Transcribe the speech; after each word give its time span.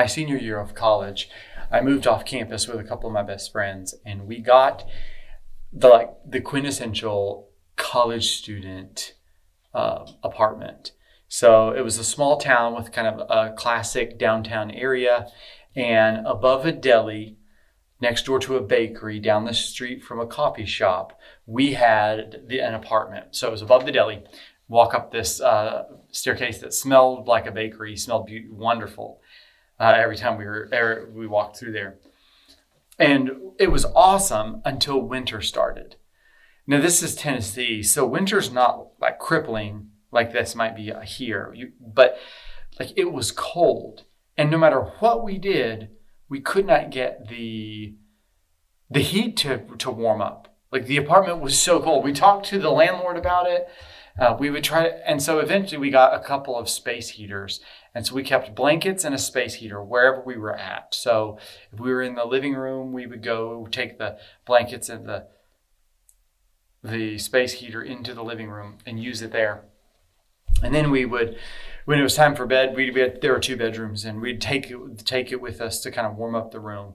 my 0.00 0.06
senior 0.06 0.38
year 0.38 0.58
of 0.58 0.74
college, 0.74 1.28
I 1.70 1.82
moved 1.82 2.06
off 2.06 2.24
campus 2.24 2.66
with 2.66 2.80
a 2.80 2.84
couple 2.84 3.06
of 3.06 3.12
my 3.12 3.22
best 3.22 3.52
friends, 3.52 3.94
and 4.06 4.26
we 4.26 4.38
got 4.40 4.88
the 5.70 5.88
like 5.88 6.10
the 6.26 6.40
quintessential 6.40 7.50
college 7.76 8.30
student 8.30 9.12
uh, 9.74 10.06
apartment. 10.22 10.92
So 11.28 11.72
it 11.72 11.82
was 11.82 11.98
a 11.98 12.12
small 12.14 12.38
town 12.38 12.74
with 12.74 12.92
kind 12.92 13.08
of 13.08 13.20
a 13.28 13.52
classic 13.52 14.18
downtown 14.18 14.70
area, 14.70 15.28
and 15.76 16.26
above 16.26 16.64
a 16.64 16.72
deli, 16.72 17.36
next 18.00 18.24
door 18.24 18.38
to 18.38 18.56
a 18.56 18.62
bakery, 18.62 19.20
down 19.20 19.44
the 19.44 19.52
street 19.52 20.02
from 20.02 20.18
a 20.18 20.26
coffee 20.26 20.64
shop, 20.64 21.20
we 21.44 21.74
had 21.74 22.44
the, 22.48 22.60
an 22.60 22.72
apartment. 22.72 23.36
So 23.36 23.48
it 23.48 23.52
was 23.52 23.60
above 23.60 23.84
the 23.84 23.92
deli. 23.92 24.24
Walk 24.66 24.94
up 24.94 25.12
this 25.12 25.42
uh, 25.42 25.84
staircase 26.10 26.58
that 26.60 26.72
smelled 26.72 27.28
like 27.28 27.46
a 27.46 27.52
bakery, 27.52 27.98
smelled 27.98 28.26
be- 28.26 28.48
wonderful 28.48 29.20
uh, 29.80 29.94
every 29.96 30.16
time 30.16 30.36
we 30.36 30.44
were 30.44 30.68
er, 30.72 31.10
we 31.12 31.26
walked 31.26 31.56
through 31.56 31.72
there, 31.72 31.96
and 32.98 33.30
it 33.58 33.72
was 33.72 33.86
awesome 33.96 34.60
until 34.64 35.00
winter 35.00 35.40
started. 35.40 35.96
Now 36.66 36.80
this 36.80 37.02
is 37.02 37.14
Tennessee, 37.14 37.82
so 37.82 38.06
winter's 38.06 38.52
not 38.52 38.88
like 39.00 39.18
crippling 39.18 39.90
like 40.12 40.32
this 40.32 40.54
might 40.54 40.76
be 40.76 40.92
here, 41.04 41.52
you, 41.56 41.72
but 41.80 42.18
like 42.78 42.92
it 42.96 43.12
was 43.12 43.32
cold, 43.32 44.04
and 44.36 44.50
no 44.50 44.58
matter 44.58 44.80
what 45.00 45.24
we 45.24 45.38
did, 45.38 45.88
we 46.28 46.40
could 46.40 46.66
not 46.66 46.90
get 46.90 47.28
the 47.28 47.94
the 48.90 49.00
heat 49.00 49.36
to 49.38 49.58
to 49.78 49.90
warm 49.90 50.20
up. 50.20 50.54
Like 50.70 50.86
the 50.86 50.98
apartment 50.98 51.40
was 51.40 51.58
so 51.58 51.80
cold. 51.80 52.04
We 52.04 52.12
talked 52.12 52.46
to 52.46 52.58
the 52.58 52.70
landlord 52.70 53.16
about 53.16 53.48
it. 53.48 53.68
Uh, 54.18 54.36
we 54.38 54.50
would 54.50 54.64
try 54.64 54.84
to, 54.84 55.08
and 55.08 55.22
so 55.22 55.38
eventually 55.38 55.78
we 55.78 55.90
got 55.90 56.14
a 56.14 56.22
couple 56.22 56.56
of 56.56 56.68
space 56.68 57.10
heaters. 57.10 57.60
And 57.94 58.06
so 58.06 58.14
we 58.14 58.22
kept 58.22 58.54
blankets 58.54 59.04
and 59.04 59.14
a 59.14 59.18
space 59.18 59.54
heater 59.54 59.82
wherever 59.82 60.20
we 60.20 60.36
were 60.36 60.56
at. 60.56 60.94
So 60.94 61.38
if 61.72 61.80
we 61.80 61.90
were 61.90 62.02
in 62.02 62.14
the 62.14 62.24
living 62.24 62.54
room, 62.54 62.92
we 62.92 63.06
would 63.06 63.22
go 63.22 63.66
take 63.70 63.98
the 63.98 64.18
blankets 64.46 64.88
and 64.88 65.06
the 65.06 65.26
the 66.82 67.18
space 67.18 67.54
heater 67.54 67.82
into 67.82 68.14
the 68.14 68.24
living 68.24 68.48
room 68.48 68.78
and 68.86 69.02
use 69.02 69.20
it 69.20 69.32
there. 69.32 69.64
And 70.62 70.74
then 70.74 70.90
we 70.90 71.04
would, 71.04 71.36
when 71.84 71.98
it 71.98 72.02
was 72.02 72.14
time 72.14 72.34
for 72.34 72.46
bed, 72.46 72.74
we'd 72.74 72.94
be 72.94 73.02
at, 73.02 73.20
there 73.20 73.32
were 73.32 73.40
two 73.40 73.56
bedrooms, 73.56 74.04
and 74.04 74.20
we'd 74.20 74.40
take 74.40 74.70
it 74.70 75.04
take 75.04 75.32
it 75.32 75.40
with 75.40 75.60
us 75.60 75.80
to 75.80 75.90
kind 75.90 76.06
of 76.06 76.16
warm 76.16 76.34
up 76.34 76.50
the 76.50 76.60
room 76.60 76.94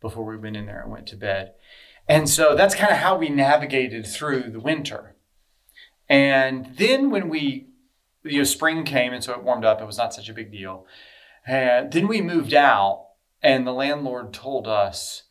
before 0.00 0.24
we 0.24 0.36
went 0.36 0.56
in 0.56 0.66
there 0.66 0.82
and 0.82 0.90
went 0.90 1.06
to 1.08 1.16
bed. 1.16 1.52
And 2.08 2.28
so 2.28 2.56
that's 2.56 2.74
kind 2.74 2.90
of 2.92 2.98
how 2.98 3.16
we 3.16 3.28
navigated 3.28 4.06
through 4.06 4.50
the 4.50 4.60
winter. 4.60 5.14
And 6.08 6.74
then 6.76 7.10
when 7.10 7.28
we, 7.28 7.68
you 8.22 8.38
know, 8.38 8.44
spring 8.44 8.84
came 8.84 9.12
and 9.12 9.22
so 9.22 9.32
it 9.32 9.42
warmed 9.42 9.64
up, 9.64 9.80
it 9.80 9.86
was 9.86 9.98
not 9.98 10.14
such 10.14 10.28
a 10.28 10.34
big 10.34 10.52
deal. 10.52 10.86
And 11.46 11.90
then 11.90 12.06
we 12.06 12.20
moved 12.20 12.54
out, 12.54 13.06
and 13.42 13.66
the 13.66 13.72
landlord 13.72 14.32
told 14.32 14.68
us, 14.68 15.24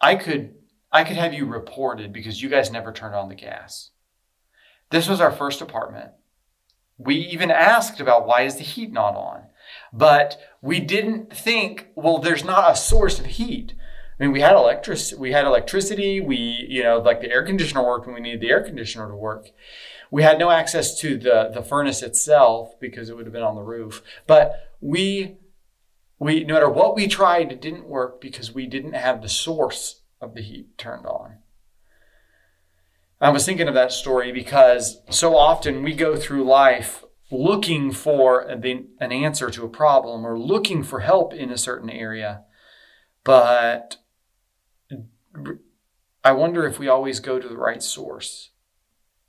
I 0.00 0.16
could 0.16 0.54
I 0.90 1.04
could 1.04 1.16
have 1.16 1.34
you 1.34 1.44
reported 1.44 2.12
because 2.12 2.42
you 2.42 2.48
guys 2.48 2.70
never 2.70 2.92
turned 2.92 3.14
on 3.14 3.28
the 3.28 3.34
gas. 3.34 3.90
This 4.90 5.08
was 5.08 5.20
our 5.20 5.30
first 5.30 5.60
apartment. 5.60 6.12
We 6.96 7.16
even 7.16 7.50
asked 7.50 8.00
about 8.00 8.26
why 8.26 8.42
is 8.42 8.56
the 8.56 8.64
heat 8.64 8.90
not 8.90 9.14
on? 9.14 9.44
But 9.92 10.40
we 10.62 10.80
didn't 10.80 11.36
think, 11.36 11.88
well, 11.94 12.18
there's 12.18 12.44
not 12.44 12.72
a 12.72 12.76
source 12.76 13.18
of 13.18 13.26
heat. 13.26 13.74
I 14.18 14.24
mean, 14.24 14.32
we 14.32 14.40
had 14.40 14.54
electric, 14.56 14.98
we 15.16 15.32
had 15.32 15.44
electricity. 15.44 16.20
We, 16.20 16.66
you 16.68 16.82
know, 16.82 16.98
like 16.98 17.20
the 17.20 17.30
air 17.30 17.44
conditioner 17.44 17.84
worked 17.86 18.06
when 18.06 18.14
we 18.14 18.20
needed 18.20 18.40
the 18.40 18.50
air 18.50 18.64
conditioner 18.64 19.08
to 19.08 19.14
work. 19.14 19.50
We 20.10 20.22
had 20.22 20.38
no 20.38 20.50
access 20.50 20.98
to 21.00 21.18
the 21.18 21.50
the 21.52 21.62
furnace 21.62 22.02
itself 22.02 22.78
because 22.80 23.08
it 23.08 23.16
would 23.16 23.26
have 23.26 23.32
been 23.32 23.42
on 23.42 23.54
the 23.54 23.62
roof. 23.62 24.02
But 24.26 24.54
we, 24.80 25.36
we, 26.18 26.44
no 26.44 26.54
matter 26.54 26.70
what 26.70 26.94
we 26.94 27.08
tried, 27.08 27.52
it 27.52 27.60
didn't 27.60 27.88
work 27.88 28.20
because 28.20 28.54
we 28.54 28.66
didn't 28.66 28.94
have 28.94 29.22
the 29.22 29.28
source 29.28 30.02
of 30.20 30.34
the 30.34 30.42
heat 30.42 30.78
turned 30.78 31.06
on. 31.06 31.38
I 33.20 33.30
was 33.30 33.44
thinking 33.44 33.68
of 33.68 33.74
that 33.74 33.92
story 33.92 34.30
because 34.30 35.00
so 35.10 35.36
often 35.36 35.82
we 35.82 35.94
go 35.94 36.16
through 36.16 36.44
life 36.44 37.04
looking 37.30 37.92
for 37.92 38.40
an 38.42 38.86
answer 39.00 39.50
to 39.50 39.64
a 39.64 39.68
problem 39.68 40.24
or 40.24 40.38
looking 40.38 40.82
for 40.82 41.00
help 41.00 41.34
in 41.34 41.50
a 41.50 41.58
certain 41.58 41.90
area. 41.90 42.44
But 43.24 43.96
I 46.24 46.32
wonder 46.32 46.64
if 46.66 46.78
we 46.78 46.88
always 46.88 47.20
go 47.20 47.38
to 47.38 47.48
the 47.48 47.56
right 47.56 47.82
source. 47.82 48.50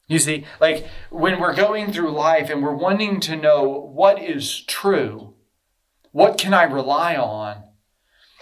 You 0.09 0.17
see, 0.17 0.45
like 0.59 0.87
when 1.11 1.39
we're 1.39 1.55
going 1.55 1.93
through 1.93 2.11
life 2.11 2.49
and 2.49 2.63
we're 2.63 2.73
wanting 2.73 3.19
to 3.21 3.35
know 3.35 3.63
what 3.93 4.21
is 4.21 4.61
true, 4.65 5.35
what 6.11 6.39
can 6.39 6.51
I 6.51 6.63
rely 6.63 7.15
on? 7.15 7.63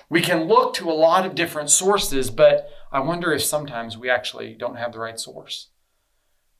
We 0.09 0.21
can 0.21 0.45
look 0.45 0.73
to 0.75 0.89
a 0.89 0.93
lot 0.93 1.25
of 1.25 1.35
different 1.35 1.69
sources, 1.69 2.31
but 2.31 2.69
I 2.89 3.01
wonder 3.01 3.33
if 3.33 3.43
sometimes 3.43 3.97
we 3.97 4.09
actually 4.09 4.53
don't 4.53 4.77
have 4.77 4.93
the 4.93 4.99
right 4.99 5.19
source. 5.19 5.69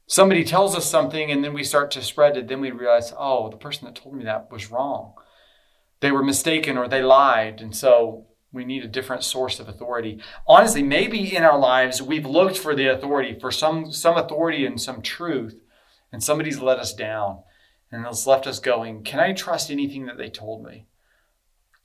Somebody 0.07 0.44
tells 0.44 0.75
us 0.75 0.85
something 0.85 1.31
and 1.31 1.41
then 1.41 1.53
we 1.53 1.63
start 1.63 1.90
to 1.91 2.01
spread 2.01 2.35
it, 2.35 2.50
then 2.50 2.59
we 2.59 2.72
realize, 2.72 3.13
oh, 3.17 3.50
the 3.50 3.56
person 3.56 3.85
that 3.85 3.96
told 3.96 4.13
me 4.13 4.25
that 4.25 4.51
was 4.51 4.69
wrong. 4.69 5.13
They 6.01 6.12
were 6.12 6.23
mistaken 6.23 6.78
or 6.78 6.90
they 6.90 7.01
lied. 7.01 7.62
And 7.62 7.73
so 7.73 8.28
we 8.52 8.66
need 8.66 8.84
a 8.84 8.88
different 8.88 9.24
source 9.24 9.59
of 9.59 9.68
authority. 9.68 10.22
Honestly, 10.47 10.81
maybe 10.81 11.35
in 11.35 11.44
our 11.44 11.58
lives 11.58 12.02
we've 12.02 12.25
looked 12.25 12.58
for 12.58 12.75
the 12.75 12.88
authority, 12.88 13.38
for 13.40 13.52
some, 13.52 13.91
some 13.91 14.18
authority 14.18 14.66
and 14.66 14.80
some 14.80 15.02
truth, 15.02 15.59
and 16.12 16.24
somebody's 16.24 16.59
let 16.59 16.80
us 16.80 16.94
down 16.94 17.40
and 17.91 18.06
has 18.06 18.28
left 18.28 18.47
us 18.47 18.59
going, 18.59 19.03
Can 19.03 19.19
I 19.19 19.34
trust 19.34 19.69
anything 19.69 20.06
that 20.06 20.18
they 20.18 20.30
told 20.30 20.63
me? 20.66 20.85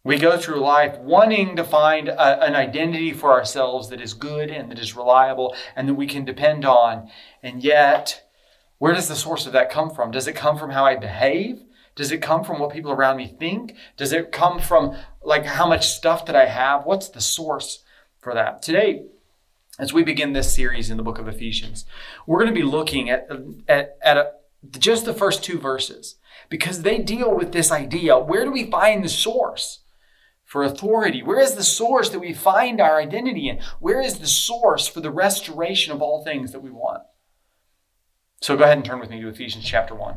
We 0.04 0.18
go 0.18 0.36
through 0.36 0.60
life 0.60 0.98
wanting 0.98 1.54
to 1.56 1.64
find 1.64 2.08
a, 2.08 2.42
an 2.42 2.56
identity 2.56 3.12
for 3.12 3.32
ourselves 3.32 3.88
that 3.90 4.00
is 4.00 4.14
good 4.14 4.50
and 4.50 4.70
that 4.70 4.78
is 4.78 4.96
reliable 4.96 5.54
and 5.76 5.88
that 5.88 5.94
we 5.94 6.08
can 6.08 6.24
depend 6.24 6.64
on. 6.64 7.08
And 7.42 7.62
yet, 7.62 8.28
where 8.78 8.94
does 8.94 9.08
the 9.08 9.14
source 9.14 9.46
of 9.46 9.52
that 9.52 9.70
come 9.70 9.90
from? 9.90 10.10
Does 10.10 10.26
it 10.26 10.34
come 10.34 10.58
from 10.58 10.70
how 10.70 10.84
I 10.84 10.96
behave? 10.96 11.62
Does 11.94 12.10
it 12.10 12.22
come 12.22 12.44
from 12.44 12.58
what 12.58 12.72
people 12.72 12.92
around 12.92 13.16
me 13.16 13.26
think? 13.26 13.74
Does 13.96 14.12
it 14.12 14.32
come 14.32 14.60
from 14.60 14.96
like 15.22 15.44
how 15.44 15.68
much 15.68 15.88
stuff 15.88 16.26
that 16.26 16.36
I 16.36 16.46
have? 16.46 16.84
What's 16.84 17.08
the 17.08 17.20
source 17.20 17.84
for 18.18 18.34
that? 18.34 18.62
Today, 18.62 19.04
as 19.78 19.92
we 19.92 20.02
begin 20.02 20.32
this 20.32 20.54
series 20.54 20.90
in 20.90 20.96
the 20.96 21.02
book 21.02 21.18
of 21.18 21.28
Ephesians, 21.28 21.84
we're 22.26 22.38
going 22.38 22.54
to 22.54 22.60
be 22.60 22.66
looking 22.66 23.10
at, 23.10 23.28
at, 23.68 23.96
at 24.02 24.16
a, 24.16 24.32
just 24.78 25.04
the 25.04 25.14
first 25.14 25.42
two 25.42 25.58
verses 25.58 26.16
because 26.48 26.82
they 26.82 26.98
deal 26.98 27.34
with 27.34 27.52
this 27.52 27.70
idea. 27.70 28.18
Where 28.18 28.44
do 28.44 28.52
we 28.52 28.70
find 28.70 29.04
the 29.04 29.08
source? 29.08 29.80
for 30.52 30.64
authority? 30.64 31.22
Where 31.22 31.40
is 31.40 31.54
the 31.54 31.64
source 31.64 32.10
that 32.10 32.18
we 32.18 32.34
find 32.34 32.78
our 32.78 33.00
identity 33.00 33.48
in? 33.48 33.58
Where 33.80 34.02
is 34.02 34.18
the 34.18 34.26
source 34.26 34.86
for 34.86 35.00
the 35.00 35.10
restoration 35.10 35.94
of 35.94 36.02
all 36.02 36.22
things 36.22 36.52
that 36.52 36.60
we 36.60 36.70
want? 36.70 37.04
So 38.42 38.54
go 38.58 38.64
ahead 38.64 38.76
and 38.76 38.84
turn 38.84 39.00
with 39.00 39.08
me 39.08 39.18
to 39.22 39.28
Ephesians 39.28 39.64
chapter 39.64 39.94
1. 39.94 40.14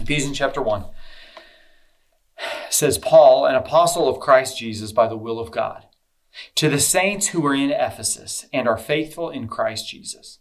Ephesians 0.00 0.36
chapter 0.36 0.62
1 0.62 0.84
says, 2.70 2.98
Paul, 2.98 3.46
an 3.46 3.54
apostle 3.54 4.08
of 4.08 4.20
Christ 4.20 4.58
Jesus 4.58 4.92
by 4.92 5.06
the 5.06 5.16
will 5.16 5.38
of 5.38 5.50
God, 5.50 5.86
to 6.56 6.68
the 6.68 6.80
saints 6.80 7.28
who 7.28 7.44
are 7.46 7.54
in 7.54 7.70
Ephesus 7.70 8.46
and 8.52 8.68
are 8.68 8.78
faithful 8.78 9.30
in 9.30 9.48
Christ 9.48 9.88
Jesus, 9.88 10.40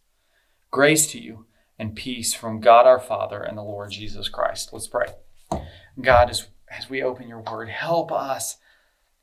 grace 0.72 1.08
to 1.12 1.22
you 1.22 1.46
and 1.78 1.96
peace 1.96 2.34
from 2.34 2.60
God 2.60 2.86
our 2.86 3.00
Father 3.00 3.42
and 3.42 3.58
the 3.58 3.64
Lord 3.64 3.92
Jesus 3.92 4.30
Christ. 4.30 4.70
Let's 4.74 4.88
pray. 4.88 5.08
God, 6.02 6.30
as, 6.30 6.48
as 6.70 6.90
we 6.90 7.04
open 7.04 7.28
your 7.28 7.42
word, 7.42 7.70
help 7.70 8.12
us 8.12 8.58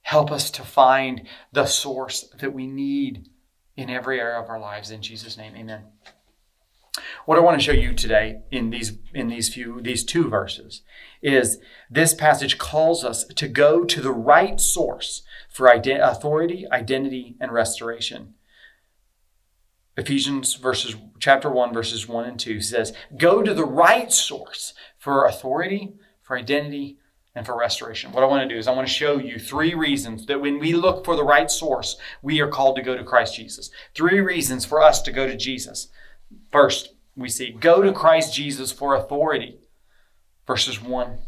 Help 0.03 0.31
us 0.33 0.51
to 0.53 0.63
find 0.63 1.27
the 1.53 1.67
source 1.67 2.29
that 2.41 2.53
we 2.53 2.67
need 2.67 3.29
in 3.77 3.91
every 3.91 4.19
area 4.19 4.41
of 4.41 4.49
our 4.49 4.59
lives. 4.59 4.91
In 4.91 5.03
Jesus' 5.03 5.37
name, 5.37 5.55
amen. 5.57 5.85
What 7.25 7.39
I 7.39 7.43
want 7.43 7.59
to 7.59 7.65
show 7.65 7.73
you 7.73 7.95
today 7.95 8.41
in 8.51 8.71
these 8.71 8.99
in 9.15 9.29
these 9.29 9.53
few 9.53 9.81
these 9.81 10.05
two 10.05 10.29
verses 10.29 10.83
is 11.23 11.59
this 11.89 12.15
passage 12.15 12.59
calls 12.59 13.05
us 13.05 13.25
to 13.25 13.47
go 13.47 13.85
to 13.85 14.01
the 14.01 14.13
right 14.13 14.61
source 14.61 15.23
for 15.49 15.69
authority, 15.69 16.67
identity, 16.73 17.37
and 17.41 17.53
restoration. 17.53 18.35
Ephesians 19.97 20.55
verses 20.55 20.97
chapter 21.19 21.51
1 21.51 21.73
verses 21.73 22.09
1 22.09 22.25
and 22.25 22.41
2 22.41 22.61
says, 22.61 22.93
"Go 23.17 23.43
to 23.43 23.55
the 23.55 23.65
right 23.65 24.13
source 24.13 24.75
for 24.99 25.27
authority, 25.27 25.95
for 26.23 26.37
identity, 26.37 26.99
and 27.35 27.47
for 27.47 27.57
restoration. 27.57 28.11
What 28.11 28.25
I 28.25 28.27
want 28.27 28.49
to 28.49 28.53
do 28.53 28.59
is 28.59 28.67
I 28.67 28.75
want 28.75 28.89
to 28.89 28.93
show 28.93 29.19
you 29.19 29.39
three 29.39 29.75
reasons 29.75 30.27
that 30.27 30.41
when 30.41 30.59
we 30.59 30.73
look 30.73 31.05
for 31.05 31.15
the 31.15 31.25
right 31.25 31.51
source, 31.51 31.97
we 32.23 32.41
are 32.41 32.49
called 32.49 32.75
to 32.77 32.83
go 32.83 32.97
to 32.97 33.05
Christ 33.05 33.37
Jesus. 33.37 33.71
Three 33.95 34.21
reasons 34.21 34.65
for 34.65 34.83
us 34.83 35.01
to 35.03 35.13
go 35.13 35.27
to 35.27 35.37
Jesus. 35.37 35.89
First, 36.53 36.95
we 37.17 37.29
see 37.29 37.53
go 37.53 37.83
to 37.83 37.93
Christ 37.93 38.35
Jesus 38.35 38.73
for 38.73 38.95
authority. 38.95 39.59
Verses 40.47 40.83
1, 40.83 41.19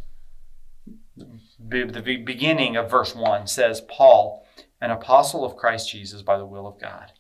the 1.59 2.23
beginning 2.25 2.77
of 2.77 2.91
verse 2.91 3.15
1 3.15 3.47
says, 3.47 3.81
Paul, 3.83 4.47
an 4.81 4.91
apostle 4.91 5.45
of 5.45 5.57
Christ 5.57 5.91
Jesus 5.91 6.23
by 6.23 6.37
the 6.37 6.47
will 6.47 6.67
of 6.67 6.81
God. 6.81 7.13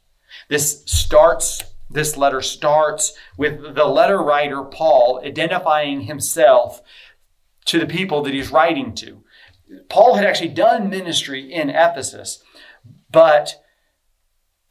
This 0.48 0.82
starts 0.86 1.62
this 1.92 2.16
letter 2.16 2.40
starts 2.40 3.12
with 3.36 3.74
the 3.74 3.84
letter 3.84 4.18
writer 4.18 4.62
Paul 4.62 5.20
identifying 5.24 6.02
himself 6.02 6.80
to 7.66 7.78
the 7.78 7.86
people 7.86 8.22
that 8.22 8.32
he's 8.32 8.50
writing 8.50 8.94
to. 8.96 9.22
Paul 9.88 10.14
had 10.14 10.24
actually 10.24 10.48
done 10.48 10.88
ministry 10.88 11.52
in 11.52 11.70
Ephesus, 11.70 12.42
but 13.10 13.61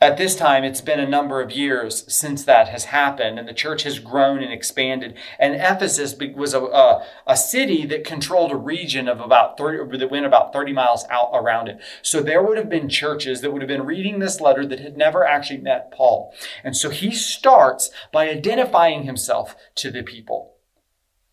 at 0.02 0.18
this 0.18 0.36
time, 0.36 0.64
it's 0.64 0.82
been 0.82 1.00
a 1.00 1.08
number 1.08 1.42
of 1.42 1.52
years 1.52 2.12
since 2.12 2.44
that 2.46 2.70
has 2.70 2.86
happened, 2.86 3.38
and 3.38 3.48
the 3.48 3.54
church 3.54 3.84
has 3.84 4.00
grown 4.00 4.42
and 4.42 4.52
expanded. 4.52 5.16
And 5.38 5.54
Ephesus 5.54 6.16
was 6.36 6.56
a, 6.56 6.62
a, 6.62 7.06
a, 7.28 7.38
city 7.38 7.86
that 7.86 8.04
controlled 8.04 8.52
a 8.52 8.56
region 8.56 9.08
of 9.08 9.20
about 9.20 9.60
30, 9.60 10.00
that 10.00 10.10
went 10.10 10.26
about 10.26 10.54
30 10.54 10.74
miles 10.74 11.06
out 11.12 11.30
around 11.34 11.68
it. 11.68 11.80
So 12.02 12.20
there 12.20 12.42
would 12.42 12.58
have 12.58 12.70
been 12.70 12.90
churches 12.90 13.42
that 13.42 13.52
would 13.52 13.62
have 13.62 13.70
been 13.70 13.86
reading 13.86 14.18
this 14.18 14.42
letter 14.42 14.66
that 14.66 14.80
had 14.80 14.98
never 14.98 15.24
actually 15.24 15.60
met 15.60 15.92
Paul. 15.92 16.34
And 16.64 16.76
so 16.76 16.90
he 16.90 17.12
starts 17.12 17.92
by 18.12 18.28
identifying 18.28 19.04
himself 19.04 19.56
to 19.76 19.92
the 19.92 20.02
people. 20.02 20.56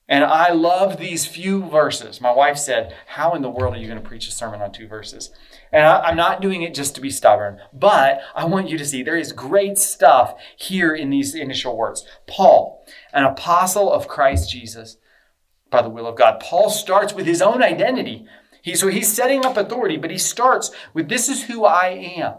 And 0.08 0.24
I 0.24 0.52
love 0.52 0.96
these 0.96 1.26
few 1.26 1.64
verses. 1.64 2.20
My 2.20 2.32
wife 2.32 2.56
said, 2.56 2.94
How 3.08 3.34
in 3.34 3.42
the 3.42 3.50
world 3.50 3.74
are 3.74 3.78
you 3.78 3.86
going 3.86 4.02
to 4.02 4.08
preach 4.08 4.26
a 4.26 4.32
sermon 4.32 4.62
on 4.62 4.72
two 4.72 4.88
verses? 4.88 5.30
And 5.72 5.84
I, 5.84 6.10
am 6.10 6.16
not 6.16 6.40
doing 6.40 6.62
it 6.62 6.74
just 6.74 6.94
to 6.94 7.00
be 7.00 7.10
stubborn, 7.10 7.60
but 7.72 8.20
I 8.34 8.44
want 8.46 8.68
you 8.68 8.78
to 8.78 8.84
see 8.84 9.02
there 9.02 9.16
is 9.16 9.32
great 9.32 9.78
stuff 9.78 10.34
here 10.56 10.94
in 10.94 11.10
these 11.10 11.34
initial 11.34 11.76
words. 11.76 12.06
Paul, 12.26 12.86
an 13.12 13.24
apostle 13.24 13.92
of 13.92 14.08
Christ 14.08 14.50
Jesus 14.50 14.96
by 15.70 15.82
the 15.82 15.90
will 15.90 16.06
of 16.06 16.16
God. 16.16 16.40
Paul 16.40 16.70
starts 16.70 17.12
with 17.12 17.26
his 17.26 17.42
own 17.42 17.62
identity. 17.62 18.26
He, 18.62 18.74
so 18.74 18.88
he's 18.88 19.12
setting 19.12 19.44
up 19.44 19.56
authority, 19.56 19.96
but 19.96 20.10
he 20.10 20.18
starts 20.18 20.70
with 20.94 21.08
this 21.08 21.28
is 21.28 21.44
who 21.44 21.64
I 21.64 21.88
am. 22.16 22.36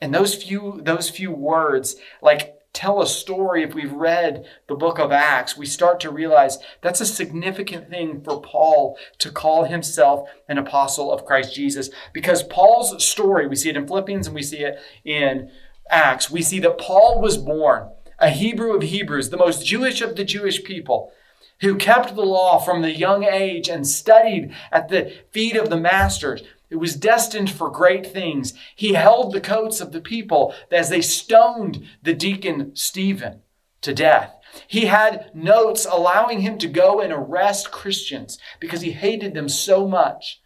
And 0.00 0.14
those 0.14 0.34
few, 0.34 0.80
those 0.82 1.08
few 1.08 1.30
words, 1.30 1.96
like 2.20 2.55
tell 2.76 3.00
a 3.00 3.06
story, 3.06 3.62
if 3.62 3.74
we've 3.74 3.92
read 3.92 4.44
the 4.68 4.74
book 4.74 4.98
of 4.98 5.10
Acts, 5.10 5.56
we 5.56 5.64
start 5.64 5.98
to 6.00 6.10
realize 6.10 6.58
that's 6.82 7.00
a 7.00 7.06
significant 7.06 7.88
thing 7.88 8.20
for 8.20 8.40
Paul 8.40 8.98
to 9.18 9.30
call 9.30 9.64
himself 9.64 10.28
an 10.46 10.58
apostle 10.58 11.10
of 11.10 11.24
Christ 11.24 11.54
Jesus. 11.54 11.88
Because 12.12 12.42
Paul's 12.42 13.02
story, 13.02 13.46
we 13.46 13.56
see 13.56 13.70
it 13.70 13.76
in 13.76 13.86
Philippians 13.86 14.26
and 14.26 14.34
we 14.34 14.42
see 14.42 14.58
it 14.58 14.78
in 15.04 15.50
Acts, 15.88 16.30
we 16.30 16.42
see 16.42 16.60
that 16.60 16.78
Paul 16.78 17.20
was 17.22 17.38
born 17.38 17.88
a 18.18 18.30
Hebrew 18.30 18.74
of 18.74 18.82
Hebrews, 18.82 19.30
the 19.30 19.36
most 19.36 19.64
Jewish 19.64 20.02
of 20.02 20.16
the 20.16 20.24
Jewish 20.24 20.62
people 20.62 21.12
who 21.60 21.76
kept 21.76 22.14
the 22.14 22.22
law 22.22 22.58
from 22.58 22.82
the 22.82 22.92
young 22.92 23.24
age 23.24 23.68
and 23.68 23.86
studied 23.86 24.54
at 24.70 24.88
the 24.88 25.12
feet 25.30 25.56
of 25.56 25.70
the 25.70 25.76
masters, 25.76 26.42
it 26.68 26.76
was 26.76 26.96
destined 26.96 27.50
for 27.50 27.70
great 27.70 28.06
things. 28.06 28.52
He 28.74 28.94
held 28.94 29.32
the 29.32 29.40
coats 29.40 29.80
of 29.80 29.92
the 29.92 30.00
people 30.00 30.54
as 30.70 30.88
they 30.88 31.00
stoned 31.00 31.86
the 32.02 32.14
deacon 32.14 32.74
Stephen 32.74 33.42
to 33.82 33.94
death. 33.94 34.34
He 34.66 34.86
had 34.86 35.30
notes 35.34 35.86
allowing 35.88 36.40
him 36.40 36.58
to 36.58 36.68
go 36.68 37.00
and 37.00 37.12
arrest 37.12 37.70
Christians 37.70 38.38
because 38.58 38.80
he 38.80 38.92
hated 38.92 39.34
them 39.34 39.48
so 39.48 39.86
much. 39.86 40.40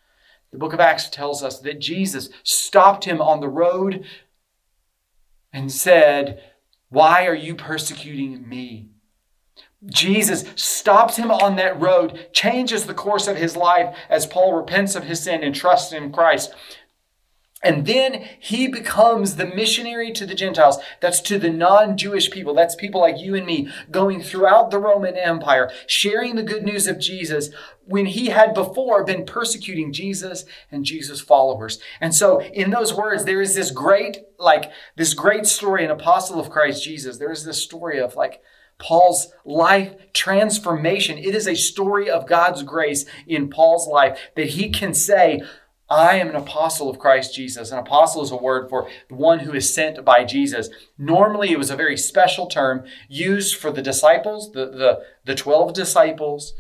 The 0.53 0.59
book 0.59 0.73
of 0.73 0.81
Acts 0.81 1.09
tells 1.09 1.43
us 1.43 1.61
that 1.61 1.81
Jesus 1.81 2.29
stopped 2.43 3.05
him 3.05 3.23
on 3.23 3.41
the 3.41 3.49
road 3.49 4.05
and 5.53 5.71
said, 5.71 6.43
Why 6.89 7.27
are 7.27 7.35
you 7.35 7.55
persecuting 7.55 8.49
me? 8.49 8.90
Jesus 9.87 10.45
stops 10.57 11.17
him 11.17 11.31
on 11.31 11.57
that 11.57 11.81
road, 11.81 12.29
changes 12.33 12.85
the 12.85 12.95
course 12.95 13.27
of 13.27 13.37
his 13.37 13.57
life 13.57 13.97
as 14.09 14.27
Paul 14.27 14.53
repents 14.53 14.95
of 14.95 15.05
his 15.05 15.23
sin 15.23 15.43
and 15.43 15.55
trusts 15.55 15.93
in 15.93 16.13
Christ. 16.13 16.55
And 17.63 17.87
then 17.87 18.27
he 18.39 18.69
becomes 18.69 19.37
the 19.37 19.45
missionary 19.45 20.13
to 20.13 20.25
the 20.25 20.35
Gentiles. 20.35 20.79
That's 21.01 21.21
to 21.23 21.39
the 21.39 21.51
non 21.51 21.99
Jewish 21.99 22.31
people. 22.31 22.55
That's 22.55 22.75
people 22.75 23.03
like 23.03 23.19
you 23.19 23.35
and 23.35 23.45
me 23.45 23.69
going 23.91 24.23
throughout 24.23 24.71
the 24.71 24.79
Roman 24.79 25.15
Empire, 25.17 25.71
sharing 25.87 26.37
the 26.37 26.43
good 26.43 26.63
news 26.63 26.87
of 26.87 26.99
Jesus 26.99 27.51
when 27.85 28.07
he 28.07 28.29
had 28.29 28.55
before 28.55 29.05
been 29.05 29.27
persecuting 29.27 29.93
Jesus 29.93 30.47
and 30.71 30.87
Jesus' 30.87 31.21
followers. 31.21 31.81
And 32.01 32.15
so 32.15 32.41
in 32.41 32.71
those 32.71 32.95
words, 32.95 33.27
there 33.27 33.43
is 33.43 33.55
this 33.55 33.71
great, 33.71 34.19
like, 34.39 34.71
this 34.97 35.13
great 35.13 35.45
story, 35.45 35.85
an 35.85 35.91
apostle 35.91 36.41
of 36.41 36.51
Christ 36.51 36.83
Jesus. 36.83 37.19
There 37.19 37.33
is 37.33 37.45
this 37.45 37.63
story 37.63 37.99
of 37.99 38.17
like, 38.17 38.41
Paul's 38.81 39.33
life 39.45 39.95
transformation. 40.13 41.19
It 41.19 41.35
is 41.35 41.47
a 41.47 41.55
story 41.55 42.11
of 42.11 42.27
God's 42.27 42.63
grace 42.63 43.05
in 43.27 43.51
Paul's 43.51 43.87
life 43.87 44.19
that 44.35 44.49
he 44.51 44.71
can 44.71 44.95
say, 44.95 45.43
I 45.89 46.17
am 46.17 46.29
an 46.29 46.37
apostle 46.37 46.89
of 46.89 47.01
Christ 47.01 47.35
Jesus. 47.35 47.73
An 47.73 47.79
apostle 47.79 48.23
is 48.23 48.31
a 48.31 48.37
word 48.37 48.69
for 48.71 48.89
one 49.09 49.41
who 49.41 49.53
is 49.53 49.75
sent 49.75 50.05
by 50.05 50.25
Jesus. 50.25 50.71
Normally, 50.97 51.51
it 51.51 51.59
was 51.59 51.71
a 51.71 51.77
very 51.77 51.97
special 51.97 52.47
term 52.47 52.85
used 53.09 53.57
for 53.57 53.73
the 53.73 53.83
disciples, 53.83 54.53
the, 54.53 54.67
the, 54.67 55.03
the 55.25 55.35
12 55.35 55.73
disciples, 55.73 56.55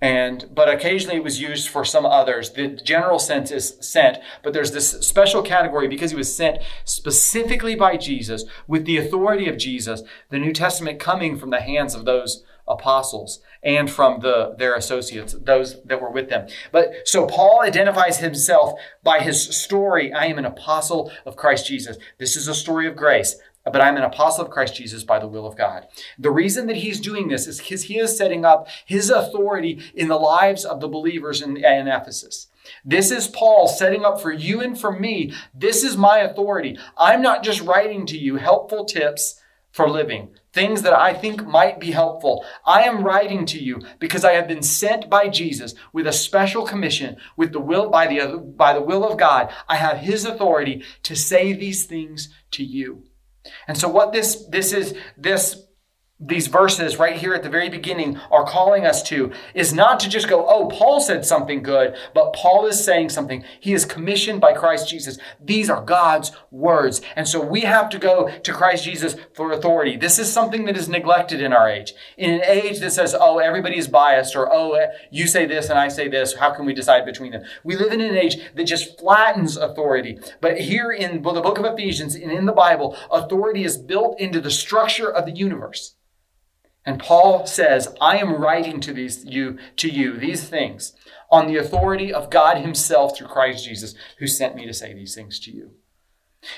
and 0.00 0.48
but 0.54 0.68
occasionally 0.68 1.16
it 1.16 1.24
was 1.24 1.40
used 1.40 1.68
for 1.68 1.84
some 1.84 2.04
others. 2.04 2.50
The 2.50 2.68
general 2.68 3.18
sense 3.18 3.50
is 3.50 3.76
sent 3.80 4.18
but 4.42 4.52
there's 4.52 4.72
this 4.72 4.90
special 5.06 5.42
category 5.42 5.88
because 5.88 6.10
he 6.10 6.16
was 6.16 6.34
sent 6.34 6.58
specifically 6.84 7.74
by 7.74 7.96
jesus 7.96 8.44
with 8.66 8.84
the 8.84 8.98
authority 8.98 9.48
of 9.48 9.56
jesus 9.56 10.02
the 10.30 10.38
new 10.38 10.52
testament 10.52 10.98
coming 10.98 11.38
from 11.38 11.50
the 11.50 11.60
hands 11.60 11.94
of 11.94 12.04
those 12.04 12.44
apostles 12.68 13.40
and 13.62 13.90
from 13.90 14.20
the 14.20 14.54
their 14.58 14.74
associates 14.74 15.34
those 15.40 15.82
that 15.84 16.00
were 16.00 16.10
with 16.10 16.28
them. 16.28 16.48
But 16.72 16.92
so 17.04 17.26
paul 17.26 17.62
identifies 17.62 18.18
himself 18.18 18.78
by 19.02 19.20
his 19.20 19.56
story. 19.56 20.12
I 20.12 20.26
am 20.26 20.38
an 20.38 20.44
apostle 20.44 21.12
of 21.24 21.36
christ 21.36 21.66
jesus. 21.66 21.96
This 22.18 22.36
is 22.36 22.48
a 22.48 22.54
story 22.54 22.86
of 22.86 22.96
grace 22.96 23.36
but 23.72 23.80
I'm 23.80 23.96
an 23.96 24.04
apostle 24.04 24.44
of 24.44 24.50
Christ 24.50 24.76
Jesus 24.76 25.02
by 25.02 25.18
the 25.18 25.28
will 25.28 25.46
of 25.46 25.56
God. 25.56 25.86
The 26.18 26.30
reason 26.30 26.66
that 26.68 26.76
he's 26.76 27.00
doing 27.00 27.28
this 27.28 27.46
is 27.46 27.58
because 27.58 27.84
he 27.84 27.98
is 27.98 28.16
setting 28.16 28.44
up 28.44 28.68
his 28.84 29.10
authority 29.10 29.80
in 29.94 30.08
the 30.08 30.18
lives 30.18 30.64
of 30.64 30.80
the 30.80 30.88
believers 30.88 31.42
in, 31.42 31.56
in 31.56 31.88
Ephesus. 31.88 32.48
This 32.84 33.10
is 33.10 33.28
Paul 33.28 33.68
setting 33.68 34.04
up 34.04 34.20
for 34.20 34.32
you 34.32 34.60
and 34.60 34.78
for 34.78 34.92
me. 34.92 35.32
This 35.54 35.84
is 35.84 35.96
my 35.96 36.18
authority. 36.18 36.78
I'm 36.96 37.22
not 37.22 37.42
just 37.42 37.60
writing 37.60 38.06
to 38.06 38.18
you 38.18 38.36
helpful 38.36 38.84
tips 38.84 39.40
for 39.76 39.90
living, 39.90 40.30
things 40.54 40.80
that 40.82 40.98
I 40.98 41.12
think 41.12 41.46
might 41.46 41.78
be 41.78 41.90
helpful. 41.90 42.44
I 42.64 42.84
am 42.84 43.04
writing 43.04 43.44
to 43.46 43.62
you 43.62 43.82
because 43.98 44.24
I 44.24 44.32
have 44.32 44.48
been 44.48 44.62
sent 44.62 45.10
by 45.10 45.28
Jesus 45.28 45.74
with 45.92 46.06
a 46.06 46.12
special 46.12 46.64
commission, 46.64 47.18
with 47.36 47.52
the 47.52 47.60
will 47.60 47.90
by 47.90 48.06
the 48.06 48.38
by 48.38 48.72
the 48.72 48.80
will 48.80 49.04
of 49.06 49.18
God. 49.18 49.52
I 49.68 49.76
have 49.76 49.98
his 49.98 50.24
authority 50.24 50.82
to 51.02 51.14
say 51.14 51.52
these 51.52 51.84
things 51.84 52.30
to 52.52 52.64
you. 52.64 53.04
And 53.68 53.76
so 53.76 53.88
what 53.88 54.12
this 54.12 54.46
this 54.46 54.72
is 54.72 54.94
this 55.16 55.65
these 56.18 56.46
verses 56.46 56.98
right 56.98 57.16
here 57.16 57.34
at 57.34 57.42
the 57.42 57.50
very 57.50 57.68
beginning 57.68 58.16
are 58.30 58.46
calling 58.46 58.86
us 58.86 59.02
to 59.02 59.30
is 59.52 59.74
not 59.74 60.00
to 60.00 60.08
just 60.08 60.28
go, 60.28 60.46
oh, 60.48 60.66
Paul 60.68 60.98
said 60.98 61.26
something 61.26 61.62
good, 61.62 61.94
but 62.14 62.32
Paul 62.32 62.64
is 62.64 62.82
saying 62.82 63.10
something. 63.10 63.44
He 63.60 63.74
is 63.74 63.84
commissioned 63.84 64.40
by 64.40 64.54
Christ 64.54 64.88
Jesus. 64.88 65.18
These 65.38 65.68
are 65.68 65.84
God's 65.84 66.32
words. 66.50 67.02
And 67.16 67.28
so 67.28 67.44
we 67.44 67.62
have 67.62 67.90
to 67.90 67.98
go 67.98 68.30
to 68.30 68.52
Christ 68.52 68.84
Jesus 68.84 69.16
for 69.34 69.52
authority. 69.52 69.98
This 69.98 70.18
is 70.18 70.32
something 70.32 70.64
that 70.64 70.76
is 70.76 70.88
neglected 70.88 71.42
in 71.42 71.52
our 71.52 71.68
age. 71.68 71.92
In 72.16 72.30
an 72.30 72.42
age 72.46 72.80
that 72.80 72.92
says, 72.92 73.14
oh, 73.18 73.38
everybody 73.38 73.76
is 73.76 73.86
biased, 73.86 74.34
or 74.34 74.50
oh, 74.50 74.72
eh, 74.72 74.86
you 75.10 75.26
say 75.26 75.44
this 75.44 75.68
and 75.68 75.78
I 75.78 75.88
say 75.88 76.08
this. 76.08 76.34
How 76.36 76.50
can 76.50 76.64
we 76.64 76.72
decide 76.72 77.04
between 77.04 77.32
them? 77.32 77.44
We 77.62 77.76
live 77.76 77.92
in 77.92 78.00
an 78.00 78.16
age 78.16 78.38
that 78.54 78.64
just 78.64 78.98
flattens 78.98 79.58
authority. 79.58 80.18
But 80.40 80.60
here 80.60 80.92
in 80.92 81.22
the 81.22 81.40
book 81.42 81.58
of 81.58 81.66
Ephesians 81.66 82.14
and 82.14 82.32
in 82.32 82.46
the 82.46 82.52
Bible, 82.52 82.96
authority 83.10 83.64
is 83.64 83.76
built 83.76 84.18
into 84.18 84.40
the 84.40 84.50
structure 84.50 85.12
of 85.12 85.26
the 85.26 85.32
universe. 85.32 85.92
And 86.86 87.00
Paul 87.00 87.46
says, 87.46 87.88
I 88.00 88.18
am 88.18 88.40
writing 88.40 88.80
to 88.80 88.92
these 88.92 89.24
you 89.24 89.58
to 89.76 89.88
you 89.88 90.16
these 90.16 90.48
things 90.48 90.92
on 91.30 91.48
the 91.48 91.56
authority 91.56 92.14
of 92.14 92.30
God 92.30 92.58
himself 92.58 93.16
through 93.16 93.26
Christ 93.26 93.64
Jesus 93.64 93.94
who 94.18 94.28
sent 94.28 94.54
me 94.54 94.64
to 94.66 94.72
say 94.72 94.94
these 94.94 95.14
things 95.14 95.40
to 95.40 95.50
you. 95.50 95.72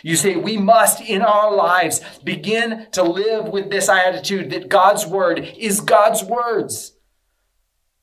You 0.02 0.16
see, 0.16 0.36
we 0.36 0.58
must 0.58 1.00
in 1.00 1.22
our 1.22 1.54
lives 1.54 2.02
begin 2.22 2.88
to 2.92 3.02
live 3.02 3.48
with 3.48 3.70
this 3.70 3.88
attitude 3.88 4.50
that 4.50 4.68
God's 4.68 5.06
word 5.06 5.38
is 5.56 5.80
God's 5.80 6.22
words. 6.22 6.97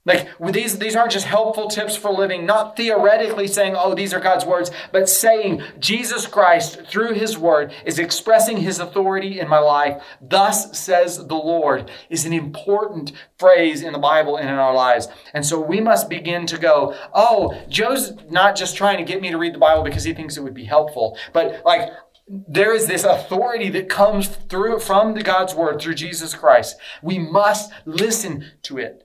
Like 0.05 0.29
these, 0.39 0.77
these 0.77 0.95
aren't 0.95 1.11
just 1.11 1.25
helpful 1.25 1.67
tips 1.67 1.95
for 1.95 2.11
living, 2.11 2.45
not 2.45 2.77
theoretically 2.77 3.47
saying, 3.47 3.75
oh, 3.75 3.95
these 3.95 4.13
are 4.13 4.19
God's 4.19 4.45
words, 4.45 4.69
but 4.91 5.09
saying 5.09 5.63
Jesus 5.79 6.27
Christ 6.27 6.85
through 6.87 7.13
his 7.13 7.37
word 7.37 7.73
is 7.85 7.97
expressing 7.97 8.57
his 8.57 8.79
authority 8.79 9.39
in 9.39 9.47
my 9.47 9.57
life. 9.57 10.03
Thus 10.21 10.77
says 10.77 11.17
the 11.17 11.35
Lord 11.35 11.89
is 12.09 12.23
an 12.23 12.33
important 12.33 13.13
phrase 13.39 13.81
in 13.81 13.93
the 13.93 13.99
Bible 13.99 14.37
and 14.37 14.47
in 14.47 14.55
our 14.55 14.75
lives. 14.75 15.07
And 15.33 15.43
so 15.43 15.59
we 15.59 15.81
must 15.81 16.07
begin 16.07 16.45
to 16.47 16.59
go, 16.59 16.95
oh, 17.13 17.59
Joe's 17.67 18.13
not 18.29 18.55
just 18.55 18.77
trying 18.77 18.97
to 18.97 19.03
get 19.03 19.21
me 19.21 19.31
to 19.31 19.37
read 19.39 19.55
the 19.55 19.59
Bible 19.59 19.83
because 19.83 20.03
he 20.03 20.13
thinks 20.13 20.37
it 20.37 20.43
would 20.43 20.53
be 20.53 20.65
helpful, 20.65 21.17
but 21.33 21.63
like 21.65 21.89
there 22.27 22.73
is 22.73 22.87
this 22.87 23.03
authority 23.03 23.69
that 23.69 23.89
comes 23.89 24.27
through 24.27 24.79
from 24.79 25.13
the 25.13 25.21
God's 25.21 25.53
word 25.53 25.79
through 25.79 25.95
Jesus 25.95 26.33
Christ. 26.33 26.75
We 27.01 27.19
must 27.19 27.71
listen 27.85 28.51
to 28.63 28.77
it. 28.79 29.04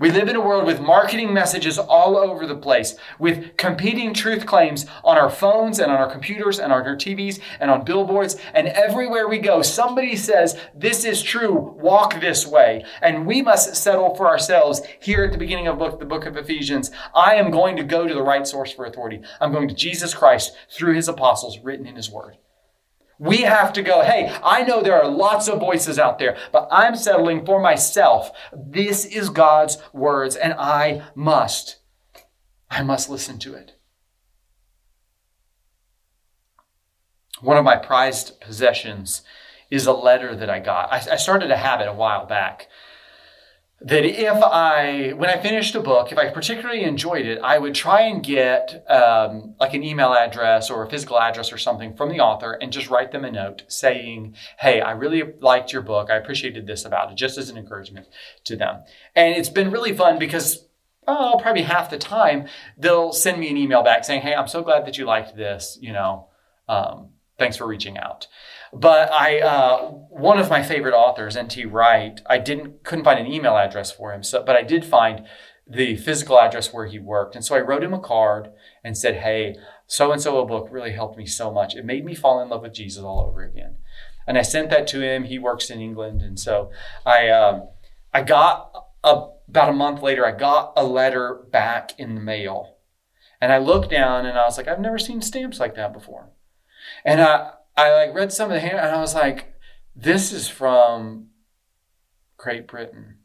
We 0.00 0.10
live 0.10 0.30
in 0.30 0.36
a 0.36 0.40
world 0.40 0.64
with 0.64 0.80
marketing 0.80 1.34
messages 1.34 1.78
all 1.78 2.16
over 2.16 2.46
the 2.46 2.56
place, 2.56 2.96
with 3.18 3.58
competing 3.58 4.14
truth 4.14 4.46
claims 4.46 4.86
on 5.04 5.18
our 5.18 5.28
phones 5.28 5.78
and 5.78 5.92
on 5.92 5.98
our 5.98 6.10
computers 6.10 6.58
and 6.58 6.72
on 6.72 6.86
our 6.86 6.96
TVs 6.96 7.38
and 7.60 7.70
on 7.70 7.84
billboards. 7.84 8.36
And 8.54 8.68
everywhere 8.68 9.28
we 9.28 9.38
go, 9.40 9.60
somebody 9.60 10.16
says, 10.16 10.58
This 10.74 11.04
is 11.04 11.22
true, 11.22 11.54
walk 11.54 12.18
this 12.18 12.46
way. 12.46 12.82
And 13.02 13.26
we 13.26 13.42
must 13.42 13.76
settle 13.76 14.14
for 14.14 14.26
ourselves 14.26 14.80
here 15.02 15.22
at 15.22 15.32
the 15.32 15.38
beginning 15.38 15.68
of 15.68 15.78
the 15.98 16.06
book 16.06 16.24
of 16.24 16.38
Ephesians. 16.38 16.90
I 17.14 17.34
am 17.34 17.50
going 17.50 17.76
to 17.76 17.84
go 17.84 18.08
to 18.08 18.14
the 18.14 18.22
right 18.22 18.46
source 18.46 18.72
for 18.72 18.86
authority. 18.86 19.20
I'm 19.38 19.52
going 19.52 19.68
to 19.68 19.74
Jesus 19.74 20.14
Christ 20.14 20.56
through 20.70 20.94
his 20.94 21.08
apostles 21.08 21.58
written 21.58 21.86
in 21.86 21.96
his 21.96 22.10
word. 22.10 22.38
We 23.20 23.42
have 23.42 23.74
to 23.74 23.82
go, 23.82 24.00
hey, 24.00 24.34
I 24.42 24.62
know 24.62 24.80
there 24.80 25.00
are 25.00 25.06
lots 25.06 25.46
of 25.46 25.60
voices 25.60 25.98
out 25.98 26.18
there, 26.18 26.38
but 26.52 26.66
I'm 26.72 26.96
settling 26.96 27.44
for 27.44 27.60
myself. 27.60 28.30
This 28.50 29.04
is 29.04 29.28
God's 29.28 29.76
words, 29.92 30.36
and 30.36 30.54
I 30.54 31.02
must. 31.14 31.80
I 32.70 32.82
must 32.82 33.10
listen 33.10 33.38
to 33.40 33.52
it. 33.52 33.76
One 37.42 37.58
of 37.58 37.64
my 37.64 37.76
prized 37.76 38.40
possessions 38.40 39.20
is 39.70 39.86
a 39.86 39.92
letter 39.92 40.34
that 40.34 40.48
I 40.48 40.58
got. 40.58 40.90
I, 40.90 41.12
I 41.12 41.16
started 41.16 41.50
a 41.50 41.58
habit 41.58 41.88
a 41.88 41.92
while 41.92 42.24
back 42.24 42.68
that 43.82 44.04
if 44.04 44.42
I, 44.42 45.14
when 45.16 45.30
I 45.30 45.40
finished 45.40 45.74
a 45.74 45.80
book, 45.80 46.12
if 46.12 46.18
I 46.18 46.28
particularly 46.28 46.82
enjoyed 46.82 47.24
it, 47.24 47.40
I 47.42 47.58
would 47.58 47.74
try 47.74 48.02
and 48.02 48.22
get 48.22 48.84
um, 48.90 49.54
like 49.58 49.72
an 49.72 49.82
email 49.82 50.12
address 50.12 50.70
or 50.70 50.84
a 50.84 50.90
physical 50.90 51.18
address 51.18 51.50
or 51.50 51.56
something 51.56 51.96
from 51.96 52.10
the 52.10 52.20
author 52.20 52.52
and 52.52 52.72
just 52.72 52.90
write 52.90 53.10
them 53.10 53.24
a 53.24 53.30
note 53.30 53.62
saying, 53.68 54.34
Hey, 54.58 54.82
I 54.82 54.90
really 54.92 55.22
liked 55.40 55.72
your 55.72 55.80
book. 55.80 56.10
I 56.10 56.16
appreciated 56.16 56.66
this 56.66 56.84
about 56.84 57.10
it, 57.10 57.16
just 57.16 57.38
as 57.38 57.48
an 57.48 57.56
encouragement 57.56 58.06
to 58.44 58.56
them. 58.56 58.82
And 59.14 59.34
it's 59.34 59.48
been 59.48 59.70
really 59.70 59.96
fun 59.96 60.18
because 60.18 60.66
oh, 61.08 61.38
probably 61.40 61.62
half 61.62 61.88
the 61.88 61.98
time 61.98 62.48
they'll 62.76 63.12
send 63.12 63.40
me 63.40 63.48
an 63.48 63.56
email 63.56 63.82
back 63.82 64.04
saying, 64.04 64.20
Hey, 64.20 64.34
I'm 64.34 64.48
so 64.48 64.62
glad 64.62 64.84
that 64.86 64.98
you 64.98 65.06
liked 65.06 65.36
this. 65.36 65.78
You 65.80 65.94
know, 65.94 66.28
um, 66.68 67.08
thanks 67.38 67.56
for 67.56 67.66
reaching 67.66 67.96
out. 67.96 68.26
But 68.72 69.12
I, 69.12 69.40
uh, 69.40 69.90
one 70.10 70.38
of 70.38 70.48
my 70.48 70.62
favorite 70.62 70.94
authors, 70.94 71.36
N.T. 71.36 71.64
Wright, 71.64 72.20
I 72.26 72.38
didn't 72.38 72.84
couldn't 72.84 73.04
find 73.04 73.18
an 73.18 73.30
email 73.30 73.56
address 73.56 73.90
for 73.90 74.12
him. 74.12 74.22
So, 74.22 74.42
but 74.44 74.56
I 74.56 74.62
did 74.62 74.84
find 74.84 75.26
the 75.66 75.96
physical 75.96 76.38
address 76.40 76.72
where 76.72 76.86
he 76.86 76.98
worked, 76.98 77.34
and 77.34 77.44
so 77.44 77.56
I 77.56 77.60
wrote 77.60 77.82
him 77.82 77.94
a 77.94 78.00
card 78.00 78.52
and 78.84 78.96
said, 78.96 79.16
"Hey, 79.16 79.56
so 79.86 80.12
and 80.12 80.20
so 80.20 80.38
a 80.38 80.46
book 80.46 80.68
really 80.70 80.92
helped 80.92 81.18
me 81.18 81.26
so 81.26 81.50
much. 81.50 81.74
It 81.74 81.84
made 81.84 82.04
me 82.04 82.14
fall 82.14 82.40
in 82.40 82.48
love 82.48 82.62
with 82.62 82.74
Jesus 82.74 83.02
all 83.02 83.20
over 83.20 83.42
again." 83.42 83.76
And 84.26 84.38
I 84.38 84.42
sent 84.42 84.70
that 84.70 84.86
to 84.88 85.00
him. 85.00 85.24
He 85.24 85.38
works 85.38 85.70
in 85.70 85.80
England, 85.80 86.22
and 86.22 86.38
so 86.38 86.70
I, 87.04 87.28
um, 87.30 87.68
I 88.14 88.22
got 88.22 88.70
a, 89.02 89.26
about 89.48 89.70
a 89.70 89.72
month 89.72 90.02
later, 90.02 90.24
I 90.24 90.32
got 90.32 90.74
a 90.76 90.84
letter 90.84 91.42
back 91.50 91.98
in 91.98 92.14
the 92.14 92.20
mail, 92.20 92.76
and 93.40 93.52
I 93.52 93.58
looked 93.58 93.90
down 93.90 94.26
and 94.26 94.38
I 94.38 94.44
was 94.44 94.56
like, 94.56 94.68
"I've 94.68 94.78
never 94.78 94.98
seen 94.98 95.22
stamps 95.22 95.58
like 95.58 95.74
that 95.74 95.92
before," 95.92 96.30
and 97.04 97.20
I. 97.20 97.54
I 97.80 97.94
like 97.94 98.14
read 98.14 98.30
some 98.30 98.50
of 98.50 98.54
the 98.54 98.60
hand 98.60 98.78
and 98.78 98.94
I 98.94 99.00
was 99.00 99.14
like, 99.14 99.54
this 99.96 100.32
is 100.32 100.48
from 100.48 101.28
Great 102.36 102.68
Britain. 102.68 103.16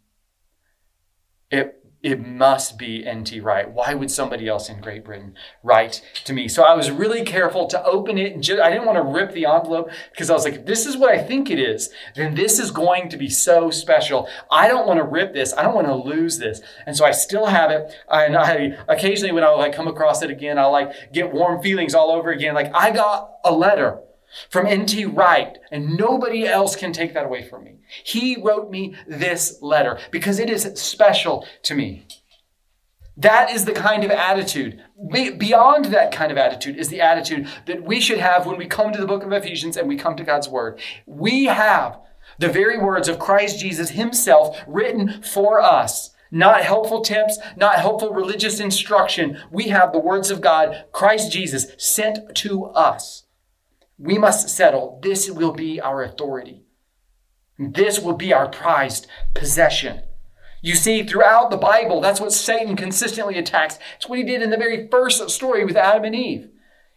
It 1.51 1.81
it 2.01 2.23
must 2.23 2.77
be 2.77 3.03
NT 3.03 3.41
Wright. 3.41 3.67
Why 3.67 3.95
would 3.95 4.11
somebody 4.11 4.47
else 4.47 4.69
in 4.69 4.79
Great 4.79 5.03
Britain 5.03 5.33
write 5.63 6.03
to 6.25 6.33
me? 6.33 6.47
So 6.47 6.61
I 6.61 6.75
was 6.75 6.91
really 6.91 7.23
careful 7.23 7.65
to 7.65 7.83
open 7.83 8.19
it. 8.19 8.33
And 8.33 8.61
I 8.61 8.69
didn't 8.69 8.85
want 8.85 8.97
to 8.97 9.01
rip 9.01 9.33
the 9.33 9.47
envelope 9.47 9.89
because 10.11 10.29
I 10.29 10.33
was 10.33 10.45
like, 10.45 10.53
if 10.53 10.65
this 10.67 10.85
is 10.85 10.95
what 10.95 11.09
I 11.09 11.17
think 11.17 11.49
it 11.49 11.57
is, 11.57 11.89
then 12.15 12.35
this 12.35 12.59
is 12.59 12.69
going 12.69 13.09
to 13.09 13.17
be 13.17 13.27
so 13.27 13.71
special. 13.71 14.29
I 14.51 14.67
don't 14.67 14.85
want 14.85 14.99
to 14.99 15.03
rip 15.03 15.33
this. 15.33 15.51
I 15.55 15.63
don't 15.63 15.73
want 15.73 15.87
to 15.87 15.95
lose 15.95 16.37
this. 16.37 16.61
And 16.85 16.95
so 16.95 17.05
I 17.05 17.11
still 17.11 17.47
have 17.47 17.71
it. 17.71 17.91
And 18.07 18.37
I 18.37 18.77
occasionally, 18.87 19.33
when 19.33 19.43
I 19.43 19.49
like 19.49 19.73
come 19.73 19.87
across 19.87 20.21
it 20.21 20.29
again, 20.29 20.59
I 20.59 20.65
like 20.65 21.11
get 21.11 21.33
warm 21.33 21.59
feelings 21.63 21.95
all 21.95 22.11
over 22.11 22.29
again. 22.29 22.53
Like 22.53 22.71
I 22.75 22.91
got 22.91 23.31
a 23.43 23.51
letter 23.51 24.04
from 24.49 24.65
N.T. 24.65 25.05
Wright, 25.05 25.57
and 25.71 25.97
nobody 25.97 26.45
else 26.45 26.75
can 26.75 26.91
take 26.91 27.13
that 27.13 27.25
away 27.25 27.47
from 27.47 27.63
me. 27.63 27.79
He 28.03 28.37
wrote 28.41 28.69
me 28.69 28.95
this 29.07 29.59
letter 29.61 29.99
because 30.11 30.39
it 30.39 30.49
is 30.49 30.63
special 30.75 31.45
to 31.63 31.75
me. 31.75 32.07
That 33.17 33.51
is 33.51 33.63
the 33.63 33.71
kind 33.71 34.03
of 34.03 34.11
attitude. 34.11 34.81
Beyond 35.09 35.85
that 35.85 36.11
kind 36.11 36.31
of 36.31 36.37
attitude 36.37 36.75
is 36.75 36.89
the 36.89 37.01
attitude 37.01 37.47
that 37.65 37.83
we 37.83 38.01
should 38.01 38.19
have 38.19 38.45
when 38.45 38.57
we 38.57 38.65
come 38.65 38.91
to 38.91 38.99
the 38.99 39.07
book 39.07 39.23
of 39.23 39.31
Ephesians 39.31 39.77
and 39.77 39.87
we 39.87 39.95
come 39.95 40.17
to 40.17 40.23
God's 40.23 40.49
Word. 40.49 40.79
We 41.05 41.45
have 41.45 41.97
the 42.39 42.49
very 42.49 42.77
words 42.77 43.07
of 43.07 43.19
Christ 43.19 43.59
Jesus 43.59 43.91
Himself 43.91 44.59
written 44.67 45.21
for 45.21 45.61
us. 45.61 46.11
Not 46.31 46.63
helpful 46.63 47.01
tips, 47.01 47.39
not 47.55 47.79
helpful 47.79 48.11
religious 48.11 48.59
instruction. 48.59 49.37
We 49.49 49.69
have 49.69 49.93
the 49.93 49.99
words 49.99 50.29
of 50.31 50.41
God, 50.41 50.85
Christ 50.91 51.31
Jesus, 51.31 51.67
sent 51.77 52.35
to 52.35 52.65
us. 52.65 53.24
We 53.97 54.17
must 54.17 54.49
settle 54.49 54.99
this 55.01 55.29
will 55.29 55.53
be 55.53 55.79
our 55.79 56.03
authority. 56.03 56.65
This 57.57 57.99
will 57.99 58.15
be 58.15 58.33
our 58.33 58.49
prized 58.49 59.07
possession. 59.33 60.01
You 60.61 60.75
see, 60.75 61.03
throughout 61.03 61.51
the 61.51 61.57
Bible, 61.57 62.01
that's 62.01 62.19
what 62.19 62.33
Satan 62.33 62.75
consistently 62.75 63.37
attacks. 63.37 63.77
It's 63.97 64.09
what 64.09 64.17
he 64.17 64.25
did 64.25 64.41
in 64.41 64.49
the 64.49 64.57
very 64.57 64.87
first 64.87 65.29
story 65.29 65.63
with 65.63 65.77
Adam 65.77 66.05
and 66.05 66.15
Eve. 66.15 66.49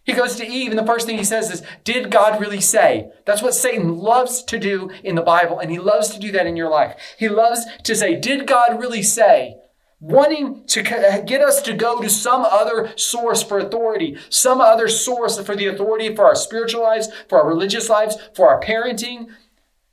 He 0.05 0.15
goes 0.15 0.37
to 0.37 0.47
Eve, 0.47 0.71
and 0.71 0.79
the 0.79 0.87
first 0.87 1.07
thing 1.07 1.19
he 1.19 1.25
says 1.25 1.51
is, 1.51 1.63
Did 1.85 2.11
God 2.11 2.41
really 2.41 2.63
say? 2.63 3.11
That's 3.27 3.43
what 3.43 3.55
Satan 3.55 3.99
loves 3.99 4.43
to 4.45 4.59
do 4.59 4.91
in 5.05 5.17
the 5.17 5.23
Bible, 5.23 5.59
and 5.59 5.71
he 5.71 5.79
loves 5.79 6.09
to 6.11 6.19
do 6.19 6.33
that 6.33 6.47
in 6.47 6.57
your 6.57 6.71
life. 6.71 6.97
He 7.19 7.29
loves 7.29 7.67
to 7.83 7.95
say, 7.95 8.19
Did 8.19 8.47
God 8.47 8.81
really 8.81 9.03
say? 9.03 9.59
Wanting 10.01 10.65
to 10.67 10.81
uh, 10.81 11.21
get 11.23 11.41
us 11.41 11.61
to 11.63 11.73
go 11.75 12.01
to 12.01 12.09
some 12.09 12.43
other 12.43 12.93
source 12.97 13.43
for 13.43 13.59
authority, 13.59 14.17
some 14.31 14.61
other 14.61 14.89
source 14.89 15.41
for 15.41 15.57
the 15.57 15.67
authority 15.67 16.15
for 16.15 16.25
our 16.25 16.37
spiritual 16.37 16.83
lives, 16.83 17.09
for 17.29 17.41
our 17.41 17.49
religious 17.49 17.89
lives, 17.89 18.17
for 18.35 18.49
our 18.49 18.61
parenting, 18.61 19.27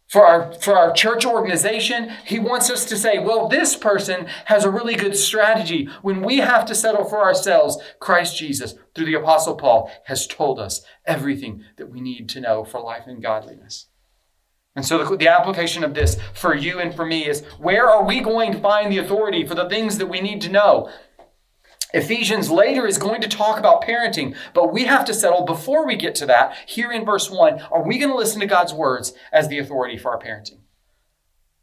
for 0.08 0.26
our, 0.26 0.54
for 0.54 0.78
our 0.78 0.94
church 0.94 1.26
organization. 1.26 2.12
He 2.26 2.38
wants 2.38 2.70
us 2.70 2.86
to 2.86 2.98
say, 2.98 3.18
well, 3.18 3.48
this 3.48 3.76
person 3.76 4.28
has 4.46 4.64
a 4.64 4.70
really 4.70 4.96
good 4.96 5.18
strategy. 5.18 5.90
When 6.04 6.22
we 6.22 6.38
have 6.38 6.66
to 6.68 6.76
settle 6.76 7.06
for 7.06 7.24
ourselves, 7.24 7.78
Christ 8.00 8.38
Jesus, 8.38 8.76
through 8.94 9.06
the 9.06 9.16
Apostle 9.16 9.56
Paul, 9.56 9.92
has 10.06 10.28
told 10.28 10.60
us 10.60 10.82
everything 11.06 11.64
that 11.78 11.90
we 11.90 12.00
need 12.00 12.30
to 12.30 12.42
know 12.42 12.64
for 12.64 12.80
life 12.80 13.08
and 13.08 13.22
godliness. 13.22 13.88
And 14.76 14.86
so 14.86 15.04
the, 15.04 15.16
the, 15.16 15.28
application 15.30 15.84
of 15.84 15.94
this 15.94 16.18
for 16.34 16.54
you 16.54 16.80
and 16.80 16.94
for 16.94 17.06
me 17.06 17.26
is 17.26 17.46
where 17.60 17.90
are 17.90 18.04
we 18.04 18.20
going 18.20 18.52
to 18.52 18.60
find 18.60 18.92
the 18.92 18.98
authority 18.98 19.46
for 19.46 19.56
the 19.56 19.70
things 19.70 19.98
that 19.98 20.08
we 20.08 20.20
need 20.20 20.42
to 20.42 20.50
know? 20.50 20.90
Ephesians 21.94 22.52
later 22.52 22.86
is 22.86 22.98
going 22.98 23.22
to 23.22 23.30
talk 23.30 23.58
about 23.58 23.82
parenting, 23.82 24.36
but 24.54 24.74
we 24.74 24.84
have 24.84 25.06
to 25.06 25.14
settle 25.14 25.46
before 25.46 25.86
we 25.86 25.96
get 25.96 26.14
to 26.16 26.26
that 26.26 26.58
here 26.68 26.92
in 26.92 27.06
verse 27.06 27.32
1 27.32 27.62
are 27.72 27.88
we 27.88 27.98
going 27.98 28.12
to 28.12 28.18
listen 28.18 28.42
to 28.42 28.46
God's 28.46 28.74
words 28.74 29.14
as 29.32 29.48
the 29.48 29.60
authority 29.60 29.98
for 29.98 30.12
our 30.12 30.20
parenting? 30.20 30.60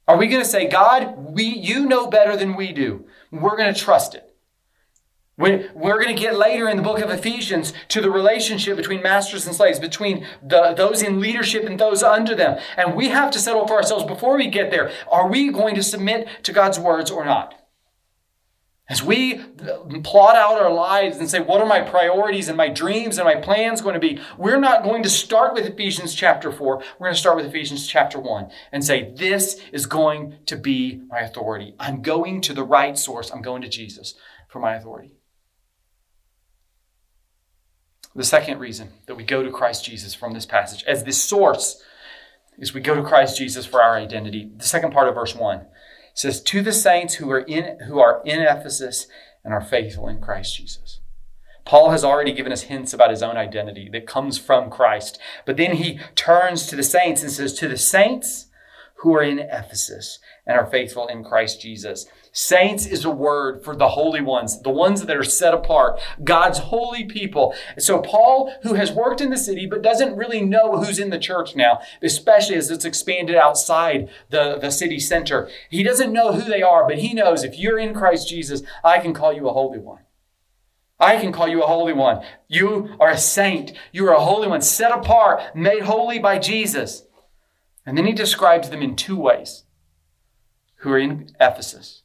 Are 0.09 0.17
we 0.17 0.29
going 0.29 0.43
to 0.43 0.49
say, 0.49 0.67
God, 0.67 1.35
we, 1.35 1.45
you 1.45 1.87
know 1.87 2.07
better 2.07 2.37
than 2.37 2.57
we 2.57 2.73
do? 2.73 3.07
We're 3.31 3.57
going 3.57 3.73
to 3.73 3.79
trust 3.79 4.15
it. 4.15 4.32
We're 5.39 5.71
going 5.75 6.15
to 6.15 6.23
get 6.23 6.37
later 6.37 6.69
in 6.69 6.77
the 6.77 6.83
book 6.83 7.01
of 7.01 7.11
Ephesians 7.11 7.73
to 7.89 8.03
the 8.03 8.11
relationship 8.11 8.77
between 8.77 9.03
masters 9.03 9.47
and 9.47 9.57
slaves, 9.57 9.79
between 9.79 10.27
the, 10.47 10.75
those 10.75 11.03
in 11.03 11.21
leadership 11.21 11.65
and 11.65 11.81
those 11.81 12.03
under 12.03 12.35
them. 12.35 12.61
And 12.77 12.95
we 12.95 13.09
have 13.09 13.31
to 13.33 13.39
settle 13.39 13.67
for 13.67 13.77
ourselves 13.77 14.05
before 14.05 14.37
we 14.37 14.49
get 14.49 14.71
there. 14.71 14.93
Are 15.11 15.29
we 15.29 15.51
going 15.51 15.75
to 15.75 15.83
submit 15.83 16.29
to 16.45 16.53
God's 16.53 16.79
words 16.79 17.11
or 17.11 17.25
not? 17.25 17.55
As 18.91 19.03
we 19.03 19.39
uh, 19.39 20.01
plot 20.05 20.37
out 20.37 20.61
our 20.61 20.71
lives 20.71 21.17
and 21.17 21.31
say, 21.31 21.41
what 21.41 21.63
are 21.63 21.67
my 21.67 21.81
priorities 21.81 22.49
and 22.49 22.57
my 22.57 22.69
dreams 22.69 23.17
and 23.17 23.25
my 23.25 23.37
plans 23.37 23.81
going 23.81 23.95
to 23.95 24.01
be? 24.01 24.21
We're 24.37 24.61
not 24.61 24.83
going 24.83 25.03
to 25.03 25.09
start 25.09 25.55
with 25.55 25.65
Ephesians 25.65 26.15
chapter 26.15 26.53
4. 26.53 26.77
We're 26.99 27.07
going 27.07 27.15
to 27.15 27.19
start 27.19 27.37
with 27.37 27.47
Ephesians 27.47 27.87
chapter 27.87 28.19
1 28.19 28.51
and 28.71 28.85
say, 28.85 29.15
this 29.17 29.63
is 29.73 29.87
going 29.87 30.37
to 30.45 30.59
be 30.59 31.01
my 31.09 31.21
authority. 31.21 31.75
I'm 31.79 32.03
going 32.03 32.43
to 32.43 32.53
the 32.53 32.65
right 32.65 32.99
source. 32.99 33.31
I'm 33.31 33.41
going 33.41 33.63
to 33.63 33.69
Jesus 33.69 34.15
for 34.49 34.59
my 34.59 34.75
authority. 34.75 35.15
The 38.15 38.25
second 38.25 38.59
reason 38.59 38.91
that 39.07 39.15
we 39.15 39.25
go 39.25 39.43
to 39.43 39.51
Christ 39.51 39.85
Jesus 39.85 40.15
from 40.15 40.33
this 40.33 40.47
passage 40.47 40.85
as 40.85 41.05
the 41.05 41.13
source 41.13 41.83
is 42.59 42.75
we 42.75 42.81
go 42.81 42.95
to 42.95 43.03
Christ 43.03 43.39
Jesus 43.39 43.65
for 43.65 43.83
our 43.83 43.97
identity. 43.97 44.51
The 44.55 44.67
second 44.67 44.93
part 44.93 45.09
of 45.09 45.15
verse 45.15 45.35
1 45.35 45.67
says, 46.15 46.43
To 46.43 46.63
the 46.63 46.73
saints 46.73 47.15
who 47.15 47.31
are 47.31 47.41
in, 47.41 47.81
who 47.87 47.99
are 47.99 48.23
in 48.25 48.43
Ephesus 48.43 49.07
and 49.45 49.55
are 49.55 49.63
faithful 49.63 50.09
in 50.09 50.21
Christ 50.21 50.57
Jesus. 50.57 51.01
Paul 51.65 51.91
has 51.91 52.05
already 52.05 52.33
given 52.33 52.53
us 52.53 52.63
hints 52.63 52.93
about 52.93 53.11
his 53.11 53.23
own 53.23 53.37
identity 53.37 53.89
that 53.93 54.07
comes 54.07 54.37
from 54.37 54.69
Christ. 54.69 55.19
But 55.47 55.57
then 55.57 55.77
he 55.77 56.01
turns 56.15 56.67
to 56.67 56.77
the 56.77 56.83
saints 56.83 57.23
and 57.23 57.31
says, 57.31 57.55
To 57.55 57.69
the 57.69 57.79
saints 57.79 58.49
who 59.03 59.15
are 59.17 59.23
in 59.23 59.41
Ephesus 59.41 60.21
and 60.47 60.57
are 60.57 60.67
faithful 60.67 61.09
in 61.09 61.25
Christ 61.25 61.61
Jesus. 61.61 62.07
Saints 62.31 62.87
is 62.87 63.05
a 63.05 63.11
word 63.11 63.65
for 63.65 63.75
the 63.75 63.89
holy 63.89 64.21
ones, 64.21 64.63
the 64.63 64.71
ones 64.71 65.05
that 65.05 65.17
are 65.17 65.25
set 65.25 65.53
apart, 65.53 66.01
God's 66.23 66.59
holy 66.61 67.05
people. 67.05 67.53
So 67.79 68.01
Paul, 68.01 68.55
who 68.63 68.75
has 68.75 68.93
worked 68.93 69.21
in 69.21 69.31
the 69.31 69.37
city 69.37 69.67
but 69.67 69.83
doesn't 69.83 70.17
really 70.17 70.41
know 70.41 70.77
who's 70.77 71.01
in 71.01 71.11
the 71.11 71.19
church 71.19 71.57
now, 71.57 71.81
especially 72.01 72.55
as 72.55 72.71
it's 72.71 72.85
expanded 72.85 73.35
outside 73.35 74.09
the, 74.31 74.57
the 74.61 74.71
city 74.71 75.01
center, 75.01 75.51
he 75.69 75.83
doesn't 75.83 76.13
know 76.13 76.33
who 76.33 76.49
they 76.49 76.63
are, 76.63 76.87
but 76.87 76.99
he 76.99 77.13
knows 77.13 77.43
if 77.43 77.59
you're 77.59 77.81
in 77.81 77.95
Christ 77.95 78.29
Jesus, 78.29 78.63
I 78.85 79.01
can 79.01 79.13
call 79.13 79.33
you 79.33 79.49
a 79.49 79.53
holy 79.53 79.81
one. 79.81 80.03
I 81.01 81.17
can 81.17 81.33
call 81.33 81.49
you 81.49 81.65
a 81.65 81.67
holy 81.67 81.93
one. 81.93 82.25
You 82.47 82.95
are 83.01 83.11
a 83.11 83.19
saint. 83.19 83.73
You 83.91 84.09
are 84.09 84.15
a 84.15 84.21
holy 84.21 84.47
one, 84.47 84.63
set 84.63 84.93
apart, 84.93 85.57
made 85.57 85.83
holy 85.83 86.21
by 86.21 86.39
Jesus. 86.39 87.03
And 87.85 87.99
then 87.99 88.07
he 88.07 88.13
describes 88.13 88.71
them 88.71 88.83
in 88.83 88.97
two 88.97 89.17
ways 89.17 89.65
who 90.77 90.93
are 90.93 90.99
in 90.99 91.31
Ephesus, 91.41 92.03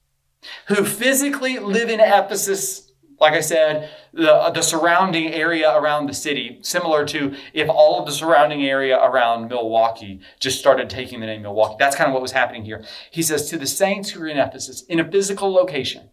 who 0.67 0.83
physically 0.83 1.59
live 1.59 1.89
in 1.89 1.99
Ephesus, 1.99 2.91
like 3.19 3.33
I 3.33 3.41
said, 3.41 3.89
the, 4.13 4.33
uh, 4.33 4.49
the 4.51 4.61
surrounding 4.61 5.33
area 5.33 5.75
around 5.75 6.07
the 6.07 6.13
city, 6.13 6.59
similar 6.61 7.05
to 7.05 7.35
if 7.53 7.69
all 7.69 7.99
of 7.99 8.05
the 8.05 8.11
surrounding 8.11 8.63
area 8.63 8.97
around 8.97 9.49
Milwaukee 9.49 10.19
just 10.39 10.59
started 10.59 10.89
taking 10.89 11.19
the 11.19 11.25
name 11.25 11.41
Milwaukee. 11.41 11.75
That's 11.79 11.95
kind 11.95 12.07
of 12.07 12.13
what 12.13 12.21
was 12.21 12.31
happening 12.31 12.65
here. 12.65 12.83
He 13.11 13.23
says, 13.23 13.49
to 13.49 13.57
the 13.57 13.67
saints 13.67 14.11
who 14.11 14.23
are 14.23 14.27
in 14.27 14.37
Ephesus, 14.37 14.83
in 14.83 14.99
a 14.99 15.11
physical 15.11 15.51
location, 15.51 16.09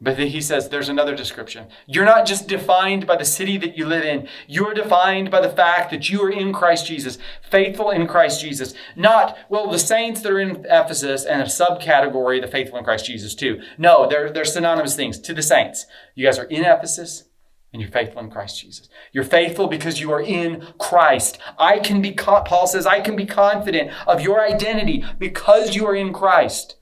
but 0.00 0.16
then 0.16 0.28
he 0.28 0.40
says 0.40 0.68
there's 0.68 0.88
another 0.88 1.16
description. 1.16 1.66
You're 1.86 2.04
not 2.04 2.24
just 2.24 2.46
defined 2.46 3.06
by 3.06 3.16
the 3.16 3.24
city 3.24 3.56
that 3.58 3.76
you 3.76 3.84
live 3.84 4.04
in. 4.04 4.28
You're 4.46 4.72
defined 4.72 5.30
by 5.30 5.40
the 5.40 5.50
fact 5.50 5.90
that 5.90 6.08
you 6.08 6.22
are 6.22 6.30
in 6.30 6.52
Christ 6.52 6.86
Jesus, 6.86 7.18
faithful 7.50 7.90
in 7.90 8.06
Christ 8.06 8.40
Jesus. 8.40 8.74
Not, 8.94 9.36
well, 9.48 9.68
the 9.68 9.78
saints 9.78 10.20
that 10.20 10.30
are 10.30 10.38
in 10.38 10.64
Ephesus 10.66 11.24
and 11.24 11.42
a 11.42 11.46
subcategory, 11.46 12.40
the 12.40 12.46
faithful 12.46 12.78
in 12.78 12.84
Christ 12.84 13.06
Jesus 13.06 13.34
too. 13.34 13.60
No, 13.76 14.08
they're, 14.08 14.30
they're 14.30 14.44
synonymous 14.44 14.94
things 14.94 15.18
to 15.18 15.34
the 15.34 15.42
saints. 15.42 15.86
You 16.14 16.26
guys 16.26 16.38
are 16.38 16.44
in 16.44 16.64
Ephesus 16.64 17.24
and 17.72 17.82
you're 17.82 17.90
faithful 17.90 18.22
in 18.22 18.30
Christ 18.30 18.60
Jesus. 18.60 18.88
You're 19.12 19.24
faithful 19.24 19.66
because 19.66 20.00
you 20.00 20.12
are 20.12 20.22
in 20.22 20.64
Christ. 20.78 21.38
I 21.58 21.80
can 21.80 22.00
be, 22.00 22.12
caught 22.12 22.44
Paul 22.44 22.68
says, 22.68 22.86
I 22.86 23.00
can 23.00 23.16
be 23.16 23.26
confident 23.26 23.90
of 24.06 24.20
your 24.20 24.40
identity 24.40 25.04
because 25.18 25.74
you 25.74 25.86
are 25.86 25.96
in 25.96 26.12
Christ. 26.12 26.76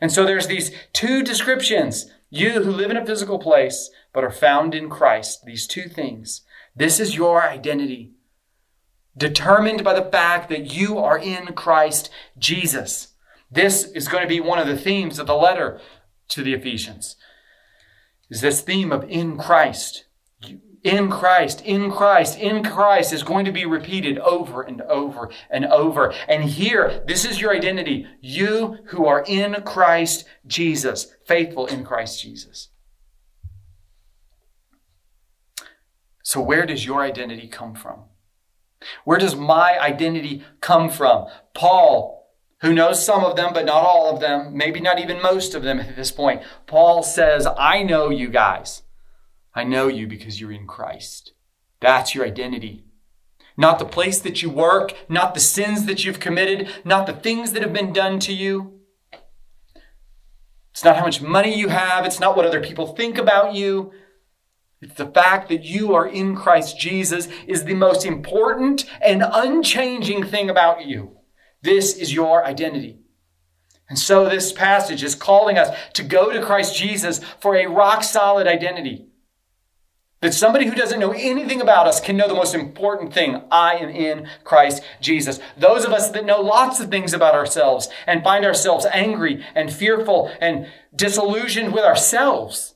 And 0.00 0.10
so 0.10 0.26
there's 0.26 0.48
these 0.48 0.72
two 0.92 1.22
descriptions 1.22 2.10
you 2.30 2.62
who 2.62 2.70
live 2.70 2.90
in 2.90 2.96
a 2.96 3.06
physical 3.06 3.38
place 3.38 3.90
but 4.12 4.24
are 4.24 4.30
found 4.30 4.74
in 4.74 4.88
Christ, 4.88 5.44
these 5.44 5.66
two 5.66 5.88
things. 5.88 6.42
This 6.74 6.98
is 6.98 7.16
your 7.16 7.42
identity, 7.42 8.12
determined 9.16 9.84
by 9.84 9.94
the 9.94 10.10
fact 10.10 10.48
that 10.48 10.72
you 10.74 10.98
are 10.98 11.18
in 11.18 11.54
Christ 11.54 12.10
Jesus. 12.38 13.14
This 13.50 13.84
is 13.84 14.08
going 14.08 14.22
to 14.22 14.28
be 14.28 14.40
one 14.40 14.58
of 14.58 14.66
the 14.66 14.76
themes 14.76 15.18
of 15.18 15.26
the 15.26 15.36
letter 15.36 15.80
to 16.28 16.42
the 16.42 16.54
Ephesians. 16.54 17.16
Is 18.28 18.40
this 18.40 18.60
theme 18.60 18.90
of 18.90 19.08
in 19.08 19.36
Christ. 19.36 20.05
In 20.86 21.10
Christ, 21.10 21.62
in 21.62 21.90
Christ, 21.90 22.38
in 22.38 22.62
Christ 22.62 23.12
is 23.12 23.24
going 23.24 23.44
to 23.44 23.50
be 23.50 23.66
repeated 23.66 24.18
over 24.18 24.62
and 24.62 24.80
over 24.82 25.32
and 25.50 25.64
over. 25.64 26.14
And 26.28 26.44
here, 26.44 27.02
this 27.08 27.24
is 27.24 27.40
your 27.40 27.52
identity. 27.52 28.06
You 28.20 28.78
who 28.86 29.04
are 29.04 29.24
in 29.26 29.64
Christ 29.64 30.26
Jesus, 30.46 31.12
faithful 31.24 31.66
in 31.66 31.82
Christ 31.82 32.22
Jesus. 32.22 32.68
So, 36.22 36.40
where 36.40 36.64
does 36.64 36.86
your 36.86 37.02
identity 37.02 37.48
come 37.48 37.74
from? 37.74 38.04
Where 39.02 39.18
does 39.18 39.34
my 39.34 39.76
identity 39.80 40.44
come 40.60 40.88
from? 40.88 41.26
Paul, 41.52 42.32
who 42.60 42.72
knows 42.72 43.04
some 43.04 43.24
of 43.24 43.34
them, 43.34 43.52
but 43.52 43.66
not 43.66 43.82
all 43.82 44.14
of 44.14 44.20
them, 44.20 44.56
maybe 44.56 44.78
not 44.78 45.00
even 45.00 45.20
most 45.20 45.56
of 45.56 45.64
them 45.64 45.80
at 45.80 45.96
this 45.96 46.12
point, 46.12 46.42
Paul 46.68 47.02
says, 47.02 47.44
I 47.58 47.82
know 47.82 48.08
you 48.08 48.28
guys. 48.28 48.82
I 49.56 49.64
know 49.64 49.88
you 49.88 50.06
because 50.06 50.38
you're 50.38 50.52
in 50.52 50.66
Christ. 50.66 51.32
That's 51.80 52.14
your 52.14 52.26
identity. 52.26 52.84
Not 53.56 53.78
the 53.78 53.86
place 53.86 54.18
that 54.18 54.42
you 54.42 54.50
work, 54.50 54.92
not 55.08 55.32
the 55.32 55.40
sins 55.40 55.86
that 55.86 56.04
you've 56.04 56.20
committed, 56.20 56.68
not 56.84 57.06
the 57.06 57.14
things 57.14 57.52
that 57.52 57.62
have 57.62 57.72
been 57.72 57.94
done 57.94 58.20
to 58.20 58.34
you. 58.34 58.80
It's 60.72 60.84
not 60.84 60.96
how 60.96 61.06
much 61.06 61.22
money 61.22 61.58
you 61.58 61.68
have, 61.68 62.04
it's 62.04 62.20
not 62.20 62.36
what 62.36 62.44
other 62.44 62.60
people 62.60 62.88
think 62.88 63.16
about 63.16 63.54
you. 63.54 63.92
It's 64.82 64.96
the 64.96 65.06
fact 65.06 65.48
that 65.48 65.64
you 65.64 65.94
are 65.94 66.06
in 66.06 66.36
Christ 66.36 66.78
Jesus 66.78 67.28
is 67.46 67.64
the 67.64 67.74
most 67.74 68.04
important 68.04 68.84
and 69.00 69.24
unchanging 69.26 70.24
thing 70.24 70.50
about 70.50 70.84
you. 70.84 71.16
This 71.62 71.96
is 71.96 72.12
your 72.12 72.44
identity. 72.44 72.98
And 73.88 73.98
so 73.98 74.28
this 74.28 74.52
passage 74.52 75.02
is 75.02 75.14
calling 75.14 75.56
us 75.56 75.74
to 75.94 76.02
go 76.02 76.30
to 76.30 76.44
Christ 76.44 76.76
Jesus 76.76 77.22
for 77.40 77.56
a 77.56 77.66
rock 77.66 78.04
solid 78.04 78.46
identity. 78.46 79.06
That 80.26 80.34
somebody 80.34 80.66
who 80.66 80.74
doesn't 80.74 80.98
know 80.98 81.12
anything 81.12 81.60
about 81.60 81.86
us 81.86 82.00
can 82.00 82.16
know 82.16 82.26
the 82.26 82.34
most 82.34 82.52
important 82.52 83.14
thing 83.14 83.42
I 83.48 83.76
am 83.76 83.90
in 83.90 84.28
Christ 84.42 84.82
Jesus. 85.00 85.38
Those 85.56 85.84
of 85.84 85.92
us 85.92 86.10
that 86.10 86.26
know 86.26 86.40
lots 86.40 86.80
of 86.80 86.90
things 86.90 87.14
about 87.14 87.36
ourselves 87.36 87.88
and 88.08 88.24
find 88.24 88.44
ourselves 88.44 88.88
angry 88.92 89.46
and 89.54 89.72
fearful 89.72 90.32
and 90.40 90.66
disillusioned 90.92 91.72
with 91.72 91.84
ourselves 91.84 92.74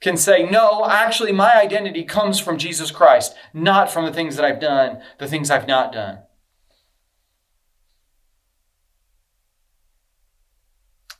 can 0.00 0.16
say, 0.16 0.50
No, 0.50 0.84
actually, 0.90 1.30
my 1.30 1.54
identity 1.54 2.02
comes 2.02 2.40
from 2.40 2.58
Jesus 2.58 2.90
Christ, 2.90 3.36
not 3.54 3.88
from 3.88 4.04
the 4.04 4.12
things 4.12 4.34
that 4.34 4.44
I've 4.44 4.60
done, 4.60 5.00
the 5.18 5.28
things 5.28 5.52
I've 5.52 5.68
not 5.68 5.92
done. 5.92 6.22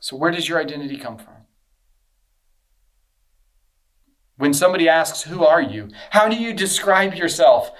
So, 0.00 0.16
where 0.16 0.32
does 0.32 0.48
your 0.48 0.60
identity 0.60 0.96
come 0.96 1.16
from? 1.16 1.37
When 4.38 4.54
somebody 4.54 4.88
asks, 4.88 5.24
Who 5.24 5.44
are 5.44 5.60
you? 5.60 5.90
How 6.10 6.28
do 6.28 6.36
you 6.36 6.54
describe 6.54 7.14
yourself? 7.14 7.70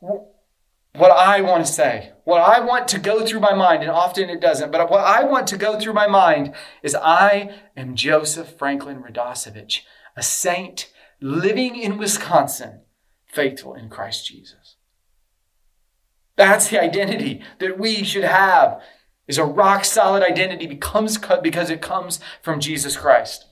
What 0.00 1.10
I 1.10 1.40
want 1.40 1.64
to 1.64 1.72
say, 1.72 2.12
what 2.24 2.42
I 2.42 2.60
want 2.60 2.86
to 2.88 2.98
go 2.98 3.24
through 3.24 3.40
my 3.40 3.54
mind, 3.54 3.82
and 3.82 3.90
often 3.90 4.28
it 4.28 4.40
doesn't, 4.40 4.70
but 4.70 4.90
what 4.90 5.04
I 5.04 5.24
want 5.24 5.46
to 5.46 5.56
go 5.56 5.78
through 5.78 5.94
my 5.94 6.06
mind 6.06 6.54
is 6.82 6.94
I 6.94 7.54
am 7.76 7.94
Joseph 7.94 8.58
Franklin 8.58 9.02
Radosevich, 9.02 9.80
a 10.14 10.22
saint 10.22 10.92
living 11.20 11.76
in 11.76 11.96
Wisconsin, 11.96 12.82
faithful 13.24 13.74
in 13.74 13.88
Christ 13.88 14.26
Jesus. 14.26 14.76
That's 16.36 16.68
the 16.68 16.82
identity 16.82 17.42
that 17.58 17.78
we 17.78 18.02
should 18.02 18.24
have 18.24 18.82
is 19.28 19.38
a 19.38 19.44
rock 19.44 19.84
solid 19.84 20.22
identity 20.22 20.66
because 20.66 21.70
it 21.70 21.80
comes 21.80 22.20
from 22.42 22.60
Jesus 22.60 22.96
Christ. 22.96 23.46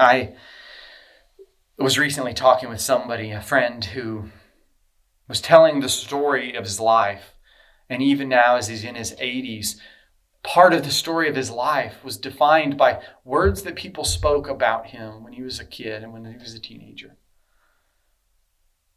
I 0.00 0.34
was 1.78 1.98
recently 1.98 2.34
talking 2.34 2.68
with 2.68 2.80
somebody, 2.80 3.30
a 3.30 3.40
friend 3.40 3.84
who 3.84 4.30
was 5.28 5.40
telling 5.40 5.80
the 5.80 5.88
story 5.88 6.54
of 6.54 6.64
his 6.64 6.80
life. 6.80 7.34
And 7.88 8.02
even 8.02 8.28
now, 8.28 8.56
as 8.56 8.68
he's 8.68 8.84
in 8.84 8.94
his 8.94 9.12
80s, 9.12 9.76
part 10.42 10.72
of 10.72 10.84
the 10.84 10.90
story 10.90 11.28
of 11.28 11.36
his 11.36 11.50
life 11.50 12.02
was 12.04 12.16
defined 12.16 12.76
by 12.76 13.02
words 13.24 13.62
that 13.62 13.76
people 13.76 14.04
spoke 14.04 14.48
about 14.48 14.86
him 14.86 15.22
when 15.22 15.32
he 15.34 15.42
was 15.42 15.60
a 15.60 15.64
kid 15.64 16.02
and 16.02 16.12
when 16.12 16.24
he 16.24 16.36
was 16.36 16.54
a 16.54 16.60
teenager. 16.60 17.16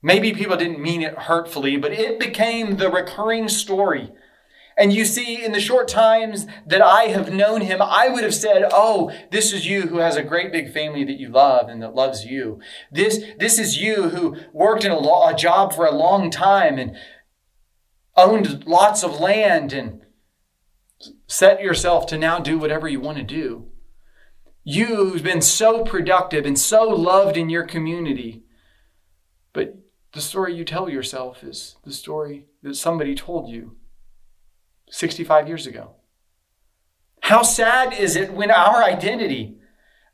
Maybe 0.01 0.33
people 0.33 0.57
didn't 0.57 0.81
mean 0.81 1.01
it 1.01 1.17
hurtfully, 1.17 1.77
but 1.77 1.93
it 1.93 2.19
became 2.19 2.77
the 2.77 2.89
recurring 2.89 3.47
story 3.47 4.11
and 4.77 4.91
you 4.91 5.05
see, 5.05 5.43
in 5.43 5.51
the 5.51 5.59
short 5.59 5.88
times 5.88 6.47
that 6.65 6.81
I 6.81 7.03
have 7.03 7.31
known 7.31 7.62
him, 7.62 7.81
I 7.81 8.09
would 8.09 8.23
have 8.23 8.33
said, 8.33 8.63
Oh, 8.71 9.12
this 9.31 9.53
is 9.53 9.67
you 9.67 9.83
who 9.83 9.97
has 9.97 10.15
a 10.15 10.23
great 10.23 10.51
big 10.51 10.71
family 10.71 11.03
that 11.03 11.19
you 11.19 11.29
love 11.29 11.69
and 11.69 11.81
that 11.83 11.93
loves 11.93 12.25
you. 12.25 12.59
This, 12.91 13.23
this 13.38 13.59
is 13.59 13.77
you 13.77 14.09
who 14.09 14.38
worked 14.51 14.83
in 14.83 14.91
a, 14.91 14.97
law, 14.97 15.29
a 15.29 15.36
job 15.36 15.73
for 15.73 15.86
a 15.86 15.91
long 15.91 16.31
time 16.31 16.79
and 16.79 16.95
owned 18.15 18.65
lots 18.65 19.03
of 19.03 19.19
land 19.19 19.73
and 19.73 20.01
set 21.27 21.62
yourself 21.62 22.05
to 22.07 22.17
now 22.17 22.39
do 22.39 22.57
whatever 22.57 22.88
you 22.88 22.99
want 22.99 23.17
to 23.17 23.23
do. 23.23 23.67
You 24.63 24.86
who've 24.86 25.23
been 25.23 25.41
so 25.41 25.83
productive 25.83 26.45
and 26.45 26.57
so 26.57 26.83
loved 26.83 27.38
in 27.38 27.49
your 27.49 27.65
community. 27.65 28.43
But 29.51 29.77
the 30.13 30.21
story 30.21 30.55
you 30.55 30.63
tell 30.63 30.89
yourself 30.89 31.43
is 31.43 31.75
the 31.83 31.91
story 31.91 32.45
that 32.63 32.75
somebody 32.75 33.13
told 33.13 33.49
you 33.49 33.75
65 34.93 35.47
years 35.47 35.65
ago. 35.65 35.95
How 37.21 37.41
sad 37.41 37.93
is 37.93 38.15
it 38.15 38.32
when 38.32 38.51
our 38.51 38.84
identity 38.84 39.58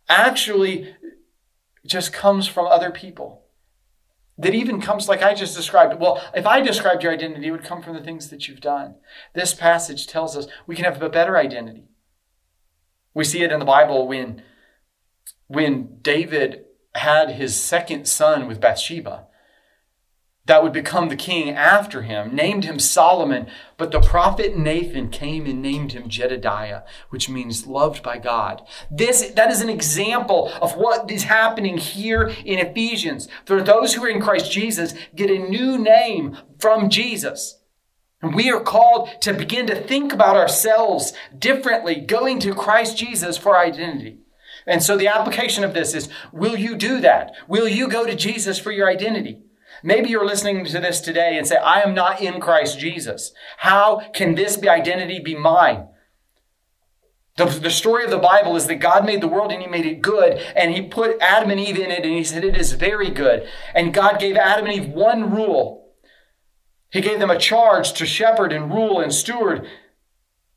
actually 0.08 0.96
just 1.86 2.14
comes 2.14 2.48
from 2.48 2.66
other 2.66 2.90
people? 2.90 3.44
That 4.38 4.54
even 4.54 4.80
comes 4.80 5.10
like 5.10 5.22
I 5.22 5.34
just 5.34 5.54
described. 5.54 6.00
Well, 6.00 6.24
if 6.34 6.48
I 6.48 6.62
described 6.62 7.04
your 7.04 7.12
identity, 7.12 7.48
it 7.48 7.52
would 7.52 7.66
come 7.66 7.82
from 7.82 7.94
the 7.94 8.02
things 8.02 8.30
that 8.30 8.48
you've 8.48 8.62
done. 8.62 8.96
This 9.36 9.54
passage 9.54 10.08
tells 10.08 10.38
us 10.38 10.48
we 10.66 10.78
can 10.78 10.86
have 10.86 11.02
a 11.02 11.10
better 11.10 11.36
identity. 11.36 11.90
We 13.14 13.26
see 13.26 13.44
it 13.44 13.52
in 13.52 13.60
the 13.60 13.66
Bible 13.66 14.08
when, 14.08 14.44
when 15.48 15.98
David 16.02 16.64
had 16.96 17.32
his 17.32 17.60
second 17.60 18.08
son 18.08 18.48
with 18.48 18.62
Bathsheba 18.62 19.28
that 20.50 20.64
would 20.64 20.74
become 20.74 21.10
the 21.10 21.16
king 21.16 21.52
after 21.52 22.02
him, 22.02 22.34
named 22.34 22.64
him 22.64 22.80
Solomon. 22.80 23.46
But 23.78 23.92
the 23.92 24.02
prophet 24.02 24.58
Nathan 24.58 25.10
came 25.10 25.46
and 25.46 25.62
named 25.62 25.92
him 25.92 26.10
Jedediah, 26.10 26.82
which 27.12 27.30
means 27.30 27.68
loved 27.68 28.02
by 28.02 28.18
God. 28.18 28.64
This, 28.90 29.30
that 29.30 29.52
is 29.52 29.62
an 29.62 29.70
example 29.70 30.52
of 30.60 30.76
what 30.76 31.12
is 31.12 31.26
happening 31.26 31.78
here 31.78 32.34
in 32.44 32.58
Ephesians. 32.58 33.28
For 33.46 33.62
those 33.62 33.94
who 33.94 34.04
are 34.04 34.10
in 34.10 34.20
Christ 34.20 34.52
Jesus, 34.52 34.96
get 35.16 35.30
a 35.30 35.38
new 35.38 35.78
name 35.78 36.36
from 36.58 36.90
Jesus. 36.90 37.60
And 38.20 38.34
we 38.34 38.50
are 38.50 38.60
called 38.60 39.22
to 39.22 39.34
begin 39.34 39.68
to 39.68 39.80
think 39.80 40.12
about 40.12 40.36
ourselves 40.36 41.14
differently, 41.38 42.02
going 42.02 42.40
to 42.40 42.56
Christ 42.56 42.98
Jesus 42.98 43.38
for 43.38 43.56
identity. 43.56 44.18
And 44.66 44.82
so 44.82 44.98
the 44.98 45.10
application 45.10 45.64
of 45.64 45.76
this 45.76 45.94
is, 45.94 46.10
will 46.34 46.58
you 46.58 46.76
do 46.76 47.02
that? 47.02 47.34
Will 47.48 47.68
you 47.68 47.88
go 47.88 48.08
to 48.08 48.16
Jesus 48.16 48.58
for 48.58 48.72
your 48.72 48.90
identity? 48.90 49.44
Maybe 49.84 50.10
you're 50.10 50.26
listening 50.26 50.66
to 50.66 50.80
this 50.80 51.00
today 51.00 51.38
and 51.38 51.48
say, 51.48 51.58
I 51.58 51.82
am 51.82 51.94
not 51.94 52.22
in 52.22 52.40
Christ 52.40 52.80
Jesus. 52.80 53.32
How 53.58 54.10
can 54.14 54.36
this 54.36 54.62
identity 54.62 55.20
be 55.20 55.36
mine? 55.36 55.88
The, 57.38 57.46
the 57.46 57.72
story 57.72 58.04
of 58.04 58.12
the 58.12 58.18
Bible 58.18 58.58
is 58.58 58.68
that 58.68 58.76
God 58.76 59.06
made 59.06 59.22
the 59.22 59.28
world 59.28 59.52
and 59.52 59.62
He 59.62 59.68
made 59.68 59.86
it 59.86 60.02
good, 60.02 60.34
and 60.56 60.74
He 60.74 60.82
put 60.82 61.22
Adam 61.22 61.50
and 61.50 61.60
Eve 61.60 61.80
in 61.80 61.90
it, 61.90 62.04
and 62.04 62.14
He 62.14 62.24
said, 62.24 62.44
It 62.44 62.58
is 62.58 62.74
very 62.74 63.10
good. 63.10 63.48
And 63.74 63.94
God 63.94 64.20
gave 64.20 64.36
Adam 64.36 64.66
and 64.66 64.76
Eve 64.76 64.90
one 64.90 65.32
rule. 65.32 65.94
He 66.92 67.02
gave 67.02 67.20
them 67.20 67.30
a 67.30 67.40
charge 67.40 67.94
to 67.94 68.06
shepherd 68.06 68.52
and 68.52 68.74
rule 68.74 69.00
and 69.00 69.14
steward 69.14 69.68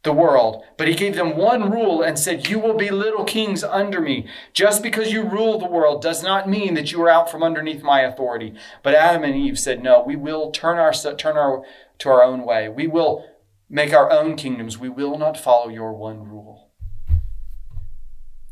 the 0.02 0.12
world. 0.12 0.64
But 0.76 0.88
he 0.88 0.94
gave 0.94 1.14
them 1.14 1.36
one 1.36 1.70
rule 1.70 2.02
and 2.02 2.18
said, 2.18 2.48
You 2.48 2.58
will 2.58 2.74
be 2.74 2.90
little 2.90 3.24
kings 3.24 3.62
under 3.62 4.00
me. 4.00 4.26
Just 4.52 4.82
because 4.82 5.12
you 5.12 5.22
rule 5.22 5.58
the 5.58 5.68
world 5.68 6.02
does 6.02 6.22
not 6.22 6.48
mean 6.48 6.74
that 6.74 6.90
you 6.90 7.00
are 7.02 7.10
out 7.10 7.30
from 7.30 7.42
underneath 7.42 7.82
my 7.82 8.00
authority. 8.00 8.54
But 8.82 8.94
Adam 8.94 9.24
and 9.24 9.36
Eve 9.36 9.58
said, 9.58 9.82
No, 9.82 10.02
we 10.02 10.16
will 10.16 10.50
turn 10.50 10.78
our 10.78 10.92
turn 10.92 11.36
our 11.36 11.62
to 11.98 12.08
our 12.08 12.22
own 12.22 12.44
way. 12.44 12.68
We 12.68 12.86
will 12.86 13.24
make 13.70 13.92
our 13.92 14.10
own 14.10 14.36
kingdoms. 14.36 14.76
We 14.76 14.88
will 14.88 15.16
not 15.18 15.38
follow 15.38 15.68
your 15.68 15.92
one 15.92 16.28
rule. 16.28 16.68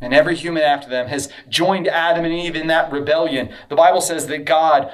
And 0.00 0.14
every 0.14 0.34
human 0.34 0.62
after 0.62 0.88
them 0.88 1.08
has 1.08 1.30
joined 1.48 1.86
Adam 1.86 2.24
and 2.24 2.32
Eve 2.32 2.56
in 2.56 2.68
that 2.68 2.90
rebellion. 2.90 3.50
The 3.68 3.76
Bible 3.76 4.00
says 4.00 4.28
that 4.28 4.46
God 4.46 4.90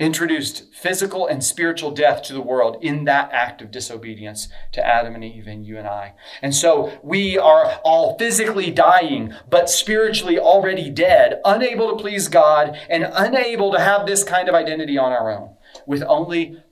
introduced 0.00 0.74
physical 0.74 1.26
and 1.26 1.44
spiritual 1.44 1.90
death 1.90 2.22
to 2.22 2.32
the 2.32 2.40
world 2.40 2.78
in 2.80 3.04
that 3.04 3.30
act 3.32 3.60
of 3.60 3.70
disobedience 3.70 4.48
to 4.72 4.84
Adam 4.84 5.14
and 5.14 5.22
Eve 5.22 5.46
and 5.46 5.64
you 5.66 5.76
and 5.76 5.86
I. 5.86 6.14
And 6.40 6.54
so 6.54 6.98
we 7.02 7.38
are 7.38 7.78
all 7.84 8.18
physically 8.18 8.70
dying, 8.70 9.34
but 9.48 9.68
spiritually 9.68 10.38
already 10.38 10.88
dead, 10.88 11.40
unable 11.44 11.90
to 11.90 12.02
please 12.02 12.28
God 12.28 12.76
and 12.88 13.08
unable 13.12 13.70
to 13.72 13.78
have 13.78 14.06
this 14.06 14.24
kind 14.24 14.48
of 14.48 14.54
identity 14.54 14.96
on 14.96 15.12
our 15.12 15.30
own, 15.30 15.54
with 15.86 16.02
only 16.02 16.62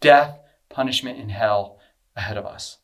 death, 0.00 0.40
punishment, 0.68 1.20
and 1.20 1.30
hell 1.30 1.78
ahead 2.16 2.36
of 2.36 2.44
us. 2.44 2.78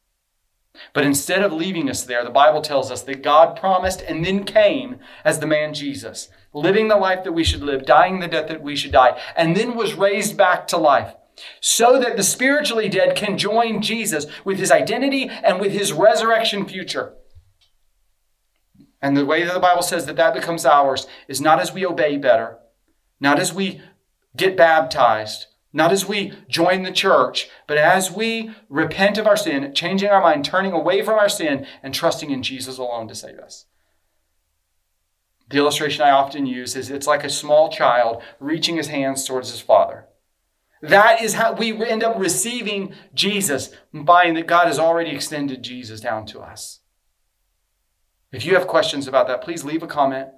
But 0.92 1.04
instead 1.04 1.42
of 1.42 1.52
leaving 1.52 1.90
us 1.90 2.04
there, 2.04 2.22
the 2.22 2.30
Bible 2.30 2.62
tells 2.62 2.92
us 2.92 3.02
that 3.02 3.22
God 3.22 3.58
promised 3.58 4.00
and 4.00 4.24
then 4.24 4.44
came 4.44 5.00
as 5.24 5.40
the 5.40 5.46
man 5.46 5.74
Jesus 5.74 6.28
living 6.58 6.88
the 6.88 6.96
life 6.96 7.24
that 7.24 7.32
we 7.32 7.44
should 7.44 7.62
live, 7.62 7.86
dying 7.86 8.20
the 8.20 8.28
death 8.28 8.48
that 8.48 8.62
we 8.62 8.76
should 8.76 8.92
die, 8.92 9.20
and 9.36 9.56
then 9.56 9.76
was 9.76 9.94
raised 9.94 10.36
back 10.36 10.66
to 10.68 10.76
life. 10.76 11.14
So 11.60 12.00
that 12.00 12.16
the 12.16 12.22
spiritually 12.22 12.88
dead 12.88 13.16
can 13.16 13.38
join 13.38 13.80
Jesus 13.80 14.26
with 14.44 14.58
his 14.58 14.72
identity 14.72 15.28
and 15.28 15.60
with 15.60 15.72
his 15.72 15.92
resurrection 15.92 16.66
future. 16.66 17.14
And 19.00 19.16
the 19.16 19.26
way 19.26 19.44
that 19.44 19.54
the 19.54 19.60
Bible 19.60 19.82
says 19.82 20.06
that 20.06 20.16
that 20.16 20.34
becomes 20.34 20.66
ours 20.66 21.06
is 21.28 21.40
not 21.40 21.60
as 21.60 21.72
we 21.72 21.86
obey 21.86 22.16
better, 22.16 22.58
not 23.20 23.38
as 23.38 23.54
we 23.54 23.80
get 24.36 24.56
baptized, 24.56 25.46
not 25.72 25.92
as 25.92 26.06
we 26.06 26.32
join 26.48 26.82
the 26.82 26.92
church, 26.92 27.48
but 27.66 27.78
as 27.78 28.10
we 28.10 28.50
repent 28.68 29.18
of 29.18 29.26
our 29.26 29.36
sin, 29.36 29.72
changing 29.74 30.08
our 30.08 30.20
mind, 30.20 30.44
turning 30.44 30.72
away 30.72 31.02
from 31.02 31.18
our 31.18 31.28
sin, 31.28 31.66
and 31.82 31.94
trusting 31.94 32.30
in 32.30 32.42
Jesus 32.42 32.78
alone 32.78 33.06
to 33.08 33.14
save 33.14 33.38
us. 33.38 33.66
The 35.48 35.58
illustration 35.58 36.02
I 36.02 36.11
often 36.11 36.46
use 36.46 36.76
is 36.76 36.90
it's 36.90 37.06
like 37.06 37.24
a 37.24 37.30
small 37.30 37.70
child 37.70 38.22
reaching 38.38 38.76
his 38.76 38.88
hands 38.88 39.24
towards 39.24 39.50
his 39.50 39.61
father. 39.61 40.06
That 40.82 41.22
is 41.22 41.34
how 41.34 41.54
we 41.54 41.72
end 41.84 42.04
up 42.04 42.18
receiving 42.18 42.94
Jesus, 43.14 43.74
finding 44.06 44.34
that 44.34 44.46
God 44.46 44.66
has 44.66 44.78
already 44.78 45.11
extended 45.11 45.62
Jesus 45.62 46.00
down 46.00 46.26
to 46.26 46.40
us. 46.40 46.80
If 48.30 48.44
you 48.44 48.54
have 48.54 48.66
questions 48.66 49.08
about 49.08 49.26
that, 49.28 49.42
please 49.42 49.64
leave 49.64 49.82
a 49.82 49.87
comment 49.87 50.28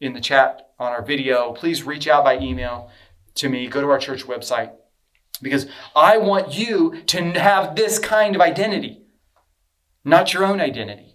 in 0.00 0.12
the 0.12 0.20
chat 0.20 0.70
on 0.78 0.92
our 0.92 1.02
video. 1.02 1.52
Please 1.52 1.82
reach 1.82 2.06
out 2.06 2.24
by 2.24 2.38
email 2.38 2.90
to 3.34 3.48
me. 3.48 3.66
Go 3.66 3.80
to 3.80 3.90
our 3.90 3.98
church 3.98 4.24
website 4.24 4.72
because 5.42 5.66
I 5.96 6.16
want 6.18 6.54
you 6.54 7.02
to 7.06 7.32
have 7.32 7.74
this 7.74 7.98
kind 7.98 8.34
of 8.34 8.40
identity, 8.40 9.02
not 10.04 10.32
your 10.32 10.44
own 10.44 10.60
identity. 10.60 11.09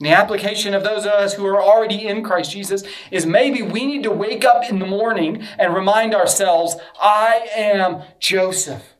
The 0.00 0.10
application 0.10 0.74
of 0.74 0.82
those 0.82 1.04
of 1.04 1.12
us 1.12 1.34
who 1.34 1.46
are 1.46 1.62
already 1.62 2.06
in 2.06 2.24
Christ 2.24 2.50
Jesus 2.50 2.82
is 3.10 3.26
maybe 3.26 3.62
we 3.62 3.86
need 3.86 4.02
to 4.02 4.10
wake 4.10 4.44
up 4.44 4.68
in 4.68 4.80
the 4.80 4.86
morning 4.86 5.42
and 5.58 5.72
remind 5.72 6.14
ourselves, 6.14 6.76
I 7.00 7.48
am 7.54 8.02
Joseph, 8.18 8.94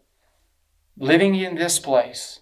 living 0.97 1.35
in 1.35 1.57
this 1.57 1.81
place, 1.81 2.41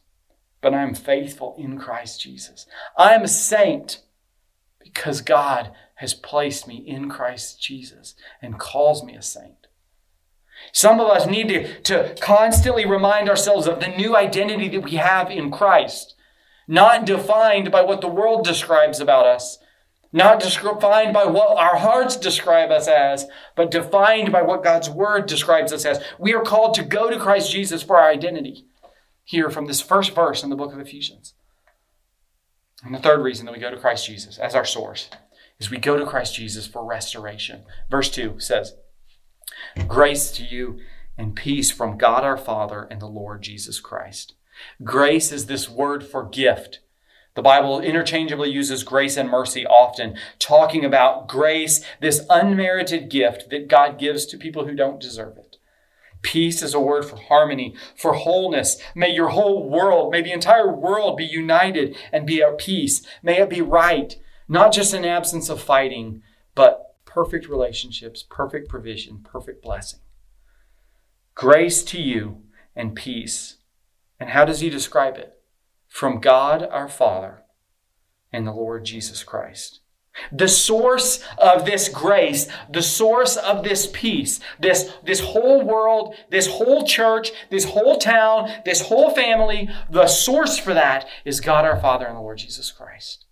but 0.61 0.75
I'm 0.75 0.95
faithful 0.95 1.57
in 1.59 1.79
Christ 1.79 2.21
Jesus. 2.21 2.67
I'm 2.97 3.23
a 3.23 3.29
saint 3.29 4.03
because 4.81 5.23
God 5.23 5.73
has 5.95 6.13
placed 6.13 6.69
me 6.69 6.77
in 6.77 7.09
Christ 7.09 7.61
Jesus 7.61 8.15
and 8.43 8.59
calls 8.59 9.03
me 9.03 9.15
a 9.15 9.23
saint. 9.23 9.67
Some 10.73 11.01
of 11.01 11.09
us 11.09 11.27
need 11.27 11.49
to, 11.49 11.81
to 11.83 12.15
constantly 12.21 12.85
remind 12.85 13.31
ourselves 13.31 13.67
of 13.67 13.81
the 13.81 13.89
new 13.89 14.15
identity 14.15 14.69
that 14.69 14.83
we 14.83 14.93
have 14.93 15.31
in 15.31 15.51
Christ 15.51 16.15
not 16.67 17.07
defined 17.07 17.71
by 17.71 17.83
what 17.83 18.01
the 18.01 18.09
world 18.09 18.45
describes 18.45 19.01
about 19.01 19.27
us, 19.27 19.59
not 20.13 20.41
defined 20.41 21.15
by 21.15 21.25
what 21.25 21.57
our 21.59 21.77
hearts 21.77 22.17
describe 22.17 22.71
us 22.71 22.87
as, 22.87 23.27
but 23.57 23.71
defined 23.71 24.31
by 24.31 24.43
what 24.43 24.63
God's 24.63 24.91
word 24.91 25.27
describes 25.27 25.73
us 25.73 25.85
as. 25.85 26.03
We 26.19 26.35
are 26.35 26.43
called 26.43 26.75
to 26.75 26.83
go 26.83 27.11
to 27.11 27.19
Christ 27.19 27.51
Jesus 27.51 27.83
for 27.83 27.99
our 27.99 28.11
identity. 28.11 28.67
Here 29.25 29.49
from 29.51 29.67
this 29.67 29.81
first 29.81 30.15
verse 30.15 30.43
in 30.43 30.51
the 30.51 30.57
book 30.57 30.73
of 30.73 30.81
Ephesians. 30.81 31.35
And 32.85 32.95
the 32.95 32.99
third 32.99 33.23
reason 33.23 33.47
that 33.47 33.53
we 33.53 33.61
go 33.61 33.71
to 33.71 33.79
Christ 33.79 34.07
Jesus 34.07 34.39
as 34.39 34.55
our 34.55 34.65
source 34.65 35.09
is 35.59 35.71
we 35.71 35.79
go 35.79 35.97
to 35.97 36.05
Christ 36.05 36.35
Jesus 36.35 36.67
for 36.67 36.85
restoration. 36.85 37.63
Verse 37.89 38.11
2 38.11 38.41
says, 38.41 38.75
Grace 39.87 40.31
to 40.33 40.43
you 40.43 40.81
and 41.17 41.37
peace 41.37 41.71
from 41.71 41.99
God 41.99 42.25
our 42.25 42.37
Father 42.37 42.89
and 42.91 43.01
the 43.01 43.07
Lord 43.07 43.43
Jesus 43.43 43.81
Christ. 43.81 44.35
Grace 44.83 45.33
is 45.33 45.47
this 45.47 45.69
word 45.69 46.05
for 46.05 46.25
gift. 46.25 46.81
The 47.35 47.43
Bible 47.43 47.81
interchangeably 47.81 48.51
uses 48.51 48.83
grace 48.83 49.17
and 49.17 49.29
mercy 49.29 49.67
often, 49.67 50.17
talking 50.39 50.85
about 50.85 51.29
grace, 51.29 51.83
this 52.01 52.27
unmerited 52.29 53.09
gift 53.09 53.49
that 53.51 53.69
God 53.69 53.99
gives 53.99 54.27
to 54.27 54.37
people 54.37 54.67
who 54.67 54.75
don't 54.75 55.01
deserve 55.01 55.39
it. 55.39 55.57
Peace 56.21 56.63
is 56.63 56.75
a 56.75 56.81
word 56.81 57.05
for 57.05 57.17
harmony, 57.17 57.75
for 57.97 58.13
wholeness. 58.13 58.81
May 58.95 59.11
your 59.11 59.31
whole 59.31 59.69
world, 59.69 60.13
may 60.13 60.23
the 60.23 60.33
entire 60.33 60.71
world 60.71 61.17
be 61.17 61.25
united 61.25 61.97
and 62.13 62.27
be 62.27 62.43
at 62.43 62.59
peace. 62.59 63.05
May 63.23 63.41
it 63.41 63.51
be 63.51 63.63
right, 63.63 64.15
not 64.47 64.73
just 64.73 64.95
an 64.95 65.05
absence 65.05 65.49
of 65.49 65.61
fighting, 65.61 66.23
but 66.55 66.97
perfect 67.07 67.49
relationships, 67.49 68.23
perfect 68.23 68.69
provision, 68.69 69.21
perfect 69.25 69.63
blessing. 69.63 70.01
Grace 71.35 71.83
to 71.85 72.01
you 72.01 72.43
and 72.77 72.95
peace 72.95 73.57
and 74.23 74.31
how 74.31 74.45
does 74.45 74.61
he 74.61 74.71
describe 74.71 75.17
it? 75.17 75.35
From 75.89 76.21
God 76.21 76.63
our 76.63 76.87
Father 76.87 77.43
and 78.33 78.47
the 78.47 78.53
Lord 78.53 78.85
Jesus 78.85 79.25
Christ. 79.25 79.81
The 80.31 80.47
source 80.47 81.25
of 81.39 81.65
this 81.65 81.89
grace, 81.89 82.47
the 82.71 82.83
source 82.83 83.37
of 83.37 83.65
this 83.65 83.89
peace, 83.93 84.39
this, 84.61 84.93
this 85.03 85.19
whole 85.19 85.63
world, 85.63 86.15
this 86.31 86.47
whole 86.47 86.87
church, 86.87 87.33
this 87.51 87.65
whole 87.65 87.99
town, 87.99 88.49
this 88.65 88.83
whole 88.83 89.11
family, 89.11 89.69
the 89.91 90.07
source 90.07 90.57
for 90.57 90.73
that 90.73 91.09
is 91.25 91.41
God 91.41 91.65
our 91.65 91.81
Father 91.81 92.07
and 92.07 92.17
the 92.17 92.21
Lord 92.21 92.39
Jesus 92.39 92.71
Christ. 92.71 93.27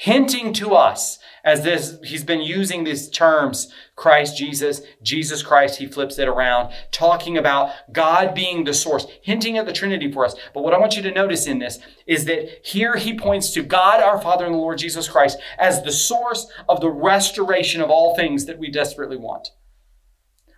Hinting 0.00 0.52
to 0.52 0.76
us 0.76 1.18
as 1.42 1.64
this, 1.64 1.98
he's 2.04 2.22
been 2.22 2.40
using 2.40 2.84
these 2.84 3.08
terms, 3.08 3.66
Christ 3.96 4.36
Jesus, 4.36 4.82
Jesus 5.02 5.42
Christ, 5.42 5.80
he 5.80 5.88
flips 5.88 6.20
it 6.20 6.28
around, 6.28 6.72
talking 6.92 7.36
about 7.36 7.72
God 7.90 8.32
being 8.32 8.62
the 8.62 8.74
source, 8.74 9.08
hinting 9.22 9.58
at 9.58 9.66
the 9.66 9.72
Trinity 9.72 10.12
for 10.12 10.24
us. 10.24 10.36
But 10.54 10.62
what 10.62 10.72
I 10.72 10.78
want 10.78 10.94
you 10.94 11.02
to 11.02 11.10
notice 11.10 11.48
in 11.48 11.58
this 11.58 11.80
is 12.06 12.26
that 12.26 12.64
here 12.64 12.94
he 12.94 13.18
points 13.18 13.52
to 13.54 13.64
God, 13.64 14.00
our 14.00 14.20
Father, 14.20 14.44
and 14.44 14.54
the 14.54 14.58
Lord 14.58 14.78
Jesus 14.78 15.08
Christ 15.08 15.36
as 15.58 15.82
the 15.82 15.90
source 15.90 16.46
of 16.68 16.80
the 16.80 16.90
restoration 16.90 17.80
of 17.80 17.90
all 17.90 18.14
things 18.14 18.46
that 18.46 18.60
we 18.60 18.70
desperately 18.70 19.16
want. 19.16 19.50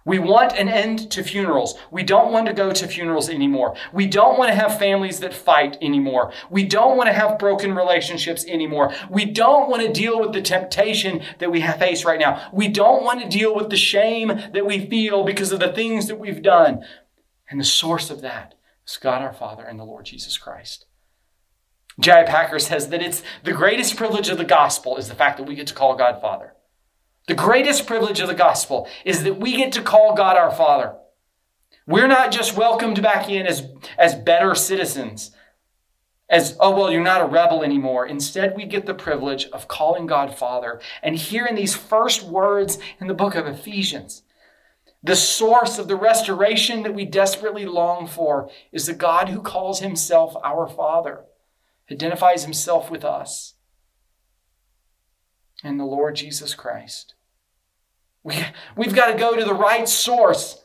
We 0.05 0.19
want 0.19 0.53
an 0.55 0.69
end 0.69 1.11
to 1.11 1.23
funerals. 1.23 1.75
We 1.91 2.03
don't 2.03 2.33
want 2.33 2.47
to 2.47 2.55
go 2.55 2.73
to 2.73 2.89
funerals 2.89 3.29
anymore. 3.29 3.77
We 3.93 4.07
don't 4.07 4.39
want 4.39 4.49
to 4.51 4.55
have 4.55 4.79
families 4.79 5.21
that 5.21 5.35
fight 5.35 5.77
anymore. 5.83 6.33
We 6.49 6.65
don't 6.65 6.97
want 6.97 7.09
to 7.09 7.13
have 7.13 7.39
broken 7.39 7.75
relationships 7.75 8.45
anymore. 8.47 8.93
We 9.11 9.27
don't 9.27 9.69
want 9.69 9.83
to 9.83 9.93
deal 9.93 10.19
with 10.19 10.33
the 10.33 10.41
temptation 10.41 11.23
that 11.39 11.51
we 11.51 11.61
face 11.61 12.05
right 12.05 12.19
now. 12.19 12.49
We 12.53 12.69
don't 12.69 13.05
want 13.05 13.21
to 13.23 13.29
deal 13.29 13.55
with 13.55 13.69
the 13.69 13.77
shame 13.77 14.29
that 14.29 14.67
we 14.67 14.87
feel 14.87 15.23
because 15.23 15.53
of 15.53 15.61
the 15.61 15.73
things 15.73 16.07
that 16.09 16.19
we've 16.19 16.43
done. 16.43 16.83
And 17.51 17.61
the 17.61 17.65
source 17.65 18.11
of 18.11 18.23
that 18.23 18.55
is 18.87 18.97
God 18.97 19.21
our 19.21 19.35
Father 19.35 19.65
and 19.65 19.79
the 19.79 19.85
Lord 19.85 20.07
Jesus 20.07 20.39
Christ. 20.39 20.87
J.I. 21.99 22.25
Packer 22.25 22.59
says 22.59 22.89
that 22.89 23.03
it's 23.03 23.23
the 23.45 23.53
greatest 23.53 23.97
privilege 23.97 24.31
of 24.31 24.39
the 24.39 24.45
gospel 24.45 24.97
is 24.97 25.09
the 25.09 25.15
fact 25.15 25.37
that 25.37 25.47
we 25.47 25.55
get 25.55 25.67
to 25.67 25.75
call 25.75 25.95
God 25.97 26.21
Father. 26.23 26.55
The 27.31 27.37
greatest 27.37 27.87
privilege 27.87 28.19
of 28.19 28.27
the 28.27 28.35
gospel 28.35 28.89
is 29.05 29.23
that 29.23 29.39
we 29.39 29.57
get 29.57 29.71
to 29.75 29.83
call 29.83 30.17
God 30.17 30.37
our 30.37 30.51
Father. 30.51 30.97
We're 31.87 32.09
not 32.09 32.33
just 32.33 32.57
welcomed 32.57 33.01
back 33.05 33.31
in 33.31 33.47
as, 33.47 33.69
as 33.97 34.17
better 34.17 34.53
citizens, 34.57 35.31
as, 36.29 36.57
oh, 36.59 36.77
well, 36.77 36.91
you're 36.91 37.05
not 37.05 37.21
a 37.21 37.27
rebel 37.27 37.63
anymore. 37.63 38.05
Instead, 38.05 38.57
we 38.57 38.65
get 38.65 38.85
the 38.85 38.95
privilege 38.95 39.45
of 39.53 39.69
calling 39.69 40.07
God 40.07 40.37
Father. 40.37 40.81
And 41.05 41.15
here 41.15 41.47
in 41.47 41.55
these 41.55 41.77
first 41.77 42.25
words 42.25 42.81
in 43.01 43.07
the 43.07 43.15
book 43.15 43.37
of 43.37 43.47
Ephesians, 43.47 44.25
the 45.01 45.15
source 45.15 45.79
of 45.79 45.87
the 45.87 45.95
restoration 45.95 46.83
that 46.83 46.95
we 46.95 47.05
desperately 47.05 47.65
long 47.65 48.09
for 48.09 48.51
is 48.73 48.87
the 48.87 48.93
God 48.93 49.29
who 49.29 49.41
calls 49.41 49.79
himself 49.79 50.35
our 50.43 50.67
Father, 50.67 51.27
identifies 51.93 52.43
himself 52.43 52.91
with 52.91 53.05
us, 53.05 53.55
and 55.63 55.79
the 55.79 55.85
Lord 55.85 56.17
Jesus 56.17 56.57
Christ. 56.57 57.15
We, 58.23 58.35
we've 58.77 58.95
got 58.95 59.13
to 59.13 59.19
go 59.19 59.37
to 59.37 59.45
the 59.45 59.55
right 59.55 59.89
source. 59.89 60.63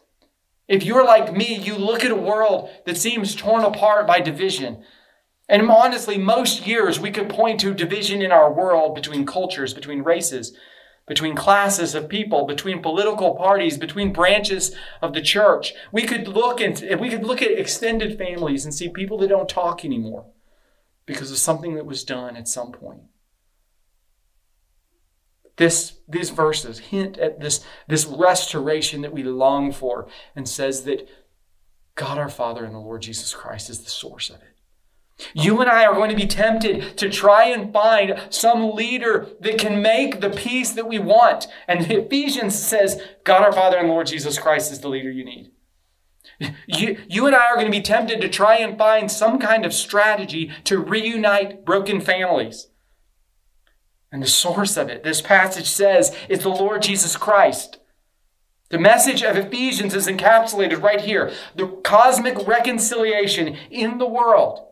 If 0.68 0.84
you're 0.84 1.06
like 1.06 1.36
me, 1.36 1.56
you 1.56 1.76
look 1.76 2.04
at 2.04 2.12
a 2.12 2.16
world 2.16 2.70
that 2.86 2.98
seems 2.98 3.36
torn 3.36 3.64
apart 3.64 4.08
by 4.08 4.20
division. 4.20 4.84
And 5.48 5.70
honestly, 5.70 6.18
most 6.18 6.66
years 6.66 7.00
we 7.00 7.12
could 7.12 7.30
point 7.30 7.60
to 7.60 7.74
division 7.74 8.22
in 8.22 8.32
our 8.32 8.52
world 8.52 8.96
between 8.96 9.26
cultures, 9.26 9.74
between 9.74 10.02
races, 10.02 10.58
between 11.08 11.36
classes 11.36 11.94
of 11.94 12.10
people, 12.10 12.46
between 12.46 12.82
political 12.82 13.36
parties, 13.36 13.78
between 13.78 14.12
branches 14.12 14.76
of 15.04 15.14
the 15.14 15.22
church. 15.22 15.74
We 15.92 16.04
could 16.04 16.28
look 16.28 16.60
and 16.60 17.00
we 17.00 17.10
could 17.10 17.24
look 17.24 17.44
at 17.44 17.52
extended 17.52 18.18
families 18.18 18.66
and 18.66 18.74
see 18.74 18.90
people 18.90 19.20
that 19.20 19.28
don't 19.28 19.48
talk 19.48 19.86
anymore 19.86 20.26
because 21.06 21.30
of 21.30 21.38
something 21.38 21.76
that 21.76 21.86
was 21.86 22.04
done 22.04 22.36
at 22.36 22.48
some 22.48 22.72
point. 22.72 23.02
This, 25.58 26.00
these 26.08 26.32
verses 26.32 26.80
hint 26.80 27.18
at 27.18 27.40
this, 27.40 27.64
this 27.88 28.06
restoration 28.06 29.02
that 29.02 29.14
we 29.14 29.24
long 29.24 29.72
for 29.72 30.08
and 30.36 30.48
says 30.48 30.84
that 30.84 31.08
God 31.96 32.18
our 32.18 32.30
Father 32.30 32.66
and 32.66 32.76
the 32.76 32.80
Lord 32.80 33.02
Jesus 33.02 33.34
Christ 33.34 33.70
is 33.70 33.82
the 33.82 33.90
source 33.90 34.30
of 34.30 34.38
it. 34.38 34.56
You 35.34 35.62
and 35.62 35.70
I 35.70 35.86
are 35.86 35.94
going 35.94 36.10
to 36.10 36.16
be 36.16 36.28
tempted 36.28 36.98
to 36.98 37.10
try 37.10 37.46
and 37.46 37.72
find 37.72 38.20
some 38.30 38.76
leader 38.76 39.30
that 39.40 39.58
can 39.58 39.82
make 39.82 40.20
the 40.20 40.30
peace 40.30 40.72
that 40.72 40.90
we 40.90 41.00
want. 41.00 41.48
And 41.70 41.90
Ephesians 41.90 42.58
says, 42.58 43.02
God 43.24 43.42
our 43.42 43.54
Father 43.54 43.78
and 43.78 43.88
Lord 43.88 44.08
Jesus 44.08 44.38
Christ 44.38 44.74
is 44.74 44.80
the 44.80 44.90
leader 44.90 45.10
you 45.10 45.24
need. 45.24 45.52
You, 46.68 46.98
you 47.08 47.28
and 47.28 47.36
I 47.36 47.46
are 47.46 47.56
going 47.56 47.68
to 47.68 47.72
be 47.72 47.82
tempted 47.82 48.20
to 48.20 48.28
try 48.28 48.58
and 48.58 48.78
find 48.78 49.10
some 49.10 49.40
kind 49.40 49.66
of 49.66 49.74
strategy 49.74 50.52
to 50.66 50.80
reunite 50.80 51.64
broken 51.64 52.02
families. 52.02 52.68
And 54.16 54.24
the 54.24 54.28
source 54.28 54.78
of 54.78 54.88
it, 54.88 55.04
this 55.04 55.20
passage 55.20 55.68
says, 55.68 56.16
is 56.30 56.40
the 56.40 56.48
Lord 56.48 56.84
Jesus 56.84 57.18
Christ. 57.18 57.80
The 58.70 58.80
message 58.80 59.24
of 59.24 59.36
Ephesians 59.36 59.94
is 59.94 60.08
encapsulated 60.08 60.82
right 60.82 61.02
here. 61.02 61.34
The 61.58 61.68
cosmic 61.84 62.48
reconciliation 62.48 63.58
in 63.70 63.98
the 63.98 64.08
world 64.08 64.66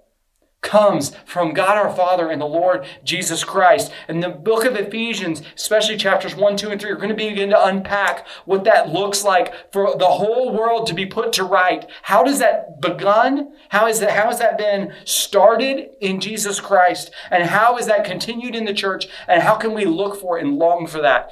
comes 0.64 1.16
from 1.26 1.54
God 1.54 1.78
our 1.78 1.94
Father 1.94 2.30
and 2.30 2.42
the 2.42 2.46
Lord 2.46 2.86
Jesus 3.04 3.44
Christ. 3.44 3.92
And 4.08 4.24
the 4.24 4.30
book 4.30 4.66
of 4.66 4.76
Ephesians, 4.76 5.44
especially 5.56 5.98
chapters 5.98 6.36
1, 6.36 6.58
2, 6.58 6.72
and 6.72 6.82
3, 6.82 6.90
are 6.90 6.96
going 6.96 7.10
to 7.10 7.16
begin 7.16 7.52
to 7.52 7.66
unpack 7.66 8.26
what 8.46 8.64
that 8.64 8.90
looks 8.90 9.24
like 9.24 9.72
for 9.72 9.96
the 9.98 10.08
whole 10.08 10.52
world 10.52 10.88
to 10.88 10.94
be 10.94 11.06
put 11.06 11.34
to 11.34 11.44
right. 11.44 11.88
How 12.04 12.24
does 12.24 12.40
that 12.40 12.82
begun? 12.82 13.54
How 13.70 13.88
is 13.88 14.00
that, 14.00 14.12
how 14.12 14.28
has 14.28 14.40
that 14.40 14.58
been 14.58 14.94
started 15.06 15.90
in 16.02 16.20
Jesus 16.20 16.60
Christ? 16.60 17.12
And 17.30 17.44
how 17.44 17.78
is 17.78 17.86
that 17.86 18.06
continued 18.06 18.56
in 18.56 18.66
the 18.66 18.74
church? 18.74 19.08
And 19.28 19.44
how 19.44 19.56
can 19.56 19.74
we 19.74 19.86
look 19.86 20.20
for 20.20 20.38
and 20.38 20.58
long 20.58 20.88
for 20.88 21.02
that 21.02 21.30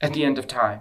at 0.00 0.14
the 0.14 0.24
end 0.24 0.38
of 0.38 0.46
time? 0.46 0.80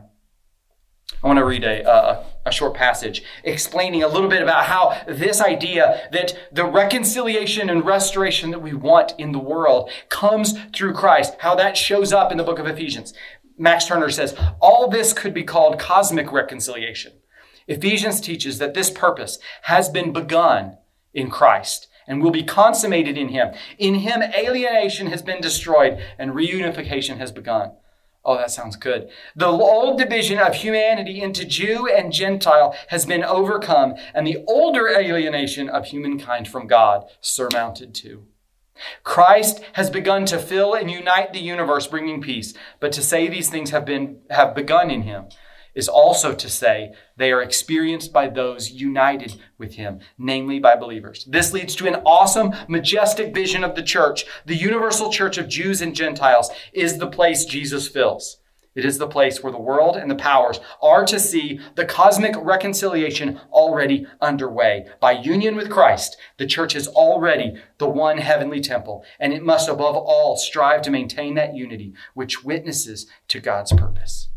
I 1.24 1.28
want 1.28 1.38
to 1.38 1.46
read 1.46 1.64
a, 1.64 1.84
uh, 1.84 2.24
a 2.46 2.52
short 2.52 2.76
passage 2.76 3.24
explaining 3.44 4.04
a 4.04 4.08
little 4.08 4.30
bit 4.30 4.44
about 4.44 4.66
how 4.66 5.02
this 5.08 5.42
idea 5.42 6.08
that 6.12 6.38
the 6.52 6.66
reconciliation 6.66 7.70
and 7.70 7.86
restoration 7.86 8.52
that 8.52 8.62
we 8.62 8.74
want 8.74 9.14
in 9.18 9.32
the 9.32 9.40
world 9.40 9.90
comes 10.10 10.54
through 10.76 10.94
Christ, 10.94 11.36
how 11.40 11.56
that 11.56 11.76
shows 11.76 12.14
up 12.14 12.32
in 12.32 12.38
the 12.38 12.44
book 12.44 12.60
of 12.60 12.68
Ephesians. 12.68 13.14
Max 13.58 13.88
Turner 13.88 14.12
says, 14.12 14.36
all 14.60 14.88
this 14.88 15.14
could 15.14 15.34
be 15.34 15.44
called 15.44 15.80
cosmic 15.80 16.32
reconciliation. 16.32 17.14
Ephesians 17.68 18.22
teaches 18.22 18.60
that 18.60 18.76
this 18.76 18.92
purpose 18.92 19.40
has 19.64 19.90
been 19.90 20.14
begun 20.14 20.78
in 21.14 21.30
Christ 21.30 21.88
and 22.08 22.22
will 22.22 22.32
be 22.32 22.44
consummated 22.44 23.18
in 23.18 23.30
Him. 23.30 23.54
In 23.78 23.96
Him, 23.96 24.22
alienation 24.22 25.08
has 25.08 25.22
been 25.22 25.42
destroyed 25.42 26.00
and 26.18 26.32
reunification 26.32 27.18
has 27.18 27.32
begun. 27.32 27.72
Oh, 28.28 28.36
that 28.36 28.52
sounds 28.52 28.76
good. 28.76 29.10
The 29.38 29.48
old 29.48 29.98
division 29.98 30.38
of 30.38 30.54
humanity 30.54 31.22
into 31.22 31.46
Jew 31.46 31.88
and 31.88 32.12
Gentile 32.12 32.76
has 32.90 33.06
been 33.06 33.24
overcome, 33.24 33.96
and 34.14 34.28
the 34.28 34.44
older 34.50 34.90
alienation 34.90 35.70
of 35.70 35.86
humankind 35.86 36.50
from 36.50 36.68
God 36.68 37.06
surmounted 37.22 37.96
too. 37.96 38.26
Christ 39.06 39.62
has 39.74 39.90
begun 39.90 40.26
to 40.26 40.38
fill 40.38 40.74
and 40.74 40.92
unite 40.92 41.32
the 41.32 41.40
universe, 41.40 41.88
bringing 41.88 42.22
peace. 42.22 42.54
But 42.82 42.92
to 42.92 43.02
say 43.02 43.30
these 43.30 43.50
things 43.50 43.70
have 43.70 43.86
been 43.86 44.20
have 44.30 44.54
begun 44.54 44.92
in 44.92 45.04
him 45.04 45.30
is 45.78 45.88
also 45.88 46.34
to 46.34 46.50
say 46.50 46.92
they 47.18 47.32
are 47.32 47.44
experienced 47.44 48.12
by 48.12 48.28
those 48.28 48.72
united 48.72 49.40
with 49.60 49.76
him, 49.76 50.00
namely 50.18 50.58
by 50.58 50.76
believers. 50.76 51.24
This 51.30 51.54
leads 51.54 51.76
to 51.76 51.88
an 51.88 52.02
awesome, 52.04 52.52
majestic 52.68 53.32
vision 53.34 53.64
of 53.64 53.76
the 53.76 53.84
church. 53.84 54.26
The 54.48 54.56
universal 54.56 55.12
church 55.12 55.38
of 55.38 55.48
Jews 55.48 55.80
and 55.80 55.96
Gentiles 55.96 56.50
is 56.74 56.98
the 56.98 57.06
place 57.06 57.46
Jesus 57.46 57.88
fills. 57.88 58.40
It 58.74 58.86
is 58.86 58.98
the 58.98 59.08
place 59.08 59.44
where 59.44 59.52
the 59.52 59.60
world 59.60 59.98
and 59.98 60.10
the 60.10 60.16
powers 60.16 60.60
are 60.82 61.06
to 61.06 61.20
see 61.20 61.60
the 61.76 61.86
cosmic 61.86 62.34
reconciliation 62.38 63.40
already 63.52 64.08
underway. 64.20 64.88
By 65.00 65.12
union 65.14 65.56
with 65.56 65.70
Christ, 65.70 66.18
the 66.38 66.48
church 66.48 66.76
is 66.76 66.88
already 66.88 67.62
the 67.78 67.90
one 67.90 68.18
heavenly 68.18 68.62
temple, 68.62 69.04
and 69.20 69.32
it 69.32 69.44
must 69.44 69.70
above 69.70 69.96
all 69.96 70.38
strive 70.38 70.82
to 70.84 70.92
maintain 70.92 71.36
that 71.36 71.56
unity, 71.56 71.94
which 72.16 72.44
witnesses 72.44 73.06
to 73.28 73.40
God's 73.40 73.74
purpose. 73.74 74.30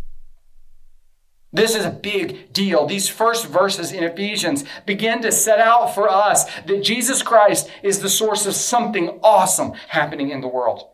This 1.53 1.75
is 1.75 1.85
a 1.85 1.91
big 1.91 2.53
deal. 2.53 2.87
These 2.87 3.09
first 3.09 3.47
verses 3.47 3.93
in 3.93 4.05
Ephesians 4.05 4.65
begin 4.87 5.21
to 5.23 5.33
set 5.33 5.59
out 5.59 5.95
for 5.95 6.09
us 6.09 6.45
that 6.67 6.85
Jesus 6.85 7.23
Christ 7.23 7.69
is 7.83 8.01
the 8.01 8.09
source 8.09 8.47
of 8.47 8.55
something 8.55 9.19
awesome 9.23 9.73
happening 9.89 10.31
in 10.31 10.41
the 10.41 10.49
world. 10.49 10.89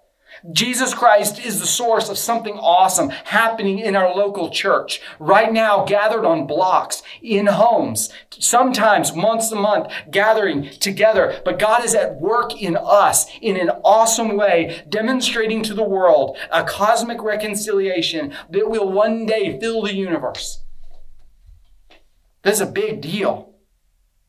Jesus 0.53 0.95
Christ 0.95 1.39
is 1.39 1.61
the 1.61 1.67
source 1.67 2.09
of 2.09 2.19
something 2.19 2.55
awesome 2.55 3.11
happening 3.11 3.79
in 3.79 3.97
our 3.97 4.15
local 4.15 4.51
church. 4.51 5.01
Right 5.19 5.53
now, 5.53 5.85
gathered 5.85 6.25
on 6.25 6.47
blocks, 6.47 7.03
in 7.23 7.47
homes, 7.47 8.11
sometimes 8.31 9.13
once 9.13 9.51
a 9.51 9.57
month, 9.57 9.93
gathering 10.11 10.71
together. 10.81 11.41
But 11.45 11.59
God 11.59 11.85
is 11.85 11.95
at 11.95 12.21
work 12.21 12.61
in 12.61 12.77
us 12.77 13.27
in 13.41 13.57
an 13.57 13.71
awesome 13.85 14.37
way, 14.37 14.85
demonstrating 14.89 15.63
to 15.65 15.75
the 15.75 15.85
world 15.85 16.37
a 16.53 16.65
cosmic 16.65 17.23
reconciliation 17.23 18.35
that 18.51 18.71
will 18.71 18.91
one 18.91 19.27
day 19.27 19.59
fill 19.59 19.83
the 19.83 19.95
universe. 19.95 20.63
This 22.43 22.57
is 22.57 22.61
a 22.61 22.67
big 22.71 23.01
deal. 23.01 23.55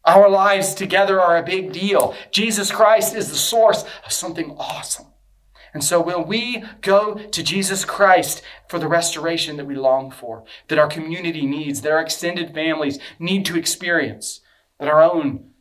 Our 0.04 0.30
lives 0.30 0.74
together 0.74 1.20
are 1.22 1.38
a 1.38 1.44
big 1.44 1.74
deal. 1.74 2.16
Jesus 2.32 2.72
Christ 2.72 3.14
is 3.14 3.30
the 3.30 3.36
source 3.36 3.84
of 4.06 4.14
something 4.14 4.56
awesome. 4.58 5.08
And 5.74 5.84
so 5.84 6.02
will 6.02 6.24
we 6.24 6.64
go 6.82 7.16
to 7.16 7.44
Jesus 7.44 7.86
Christ 7.86 8.42
for 8.68 8.80
the 8.80 8.88
restoration 8.88 9.58
that 9.58 9.66
we 9.66 9.76
long 9.76 10.12
for, 10.12 10.44
that 10.68 10.80
our 10.80 10.88
community 10.88 11.46
needs, 11.46 11.82
that 11.82 11.92
our 11.92 12.02
extended 12.02 12.54
families 12.54 13.00
need 13.20 13.46
to 13.46 13.58
experience, 13.58 14.42
that 14.80 14.88
our 14.88 15.02
own 15.02 15.52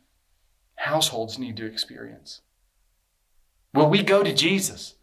households 0.75 1.37
need 1.37 1.57
to 1.57 1.65
experience, 1.65 2.41
will 3.73 3.89
we 3.89 4.03
go 4.03 4.23
to 4.23 4.33
Jesus, 4.33 4.95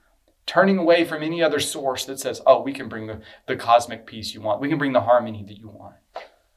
turning 0.47 0.79
away 0.79 1.05
from 1.05 1.23
any 1.23 1.43
other 1.43 1.61
source 1.61 2.05
that 2.05 2.21
says, 2.21 2.41
oh, 2.47 2.63
we 2.63 2.73
can 2.73 2.89
bring 2.89 3.07
the, 3.07 3.21
the 3.47 3.57
cosmic 3.57 4.07
peace 4.07 4.35
you 4.35 4.41
want, 4.41 4.61
we 4.61 4.69
can 4.69 4.79
bring 4.79 4.93
the 4.93 5.01
harmony 5.01 5.45
that 5.47 5.59
you 5.59 5.69
want. 5.69 5.97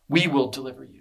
We 0.10 0.28
will 0.28 0.50
deliver 0.50 0.84
you. 0.84 0.97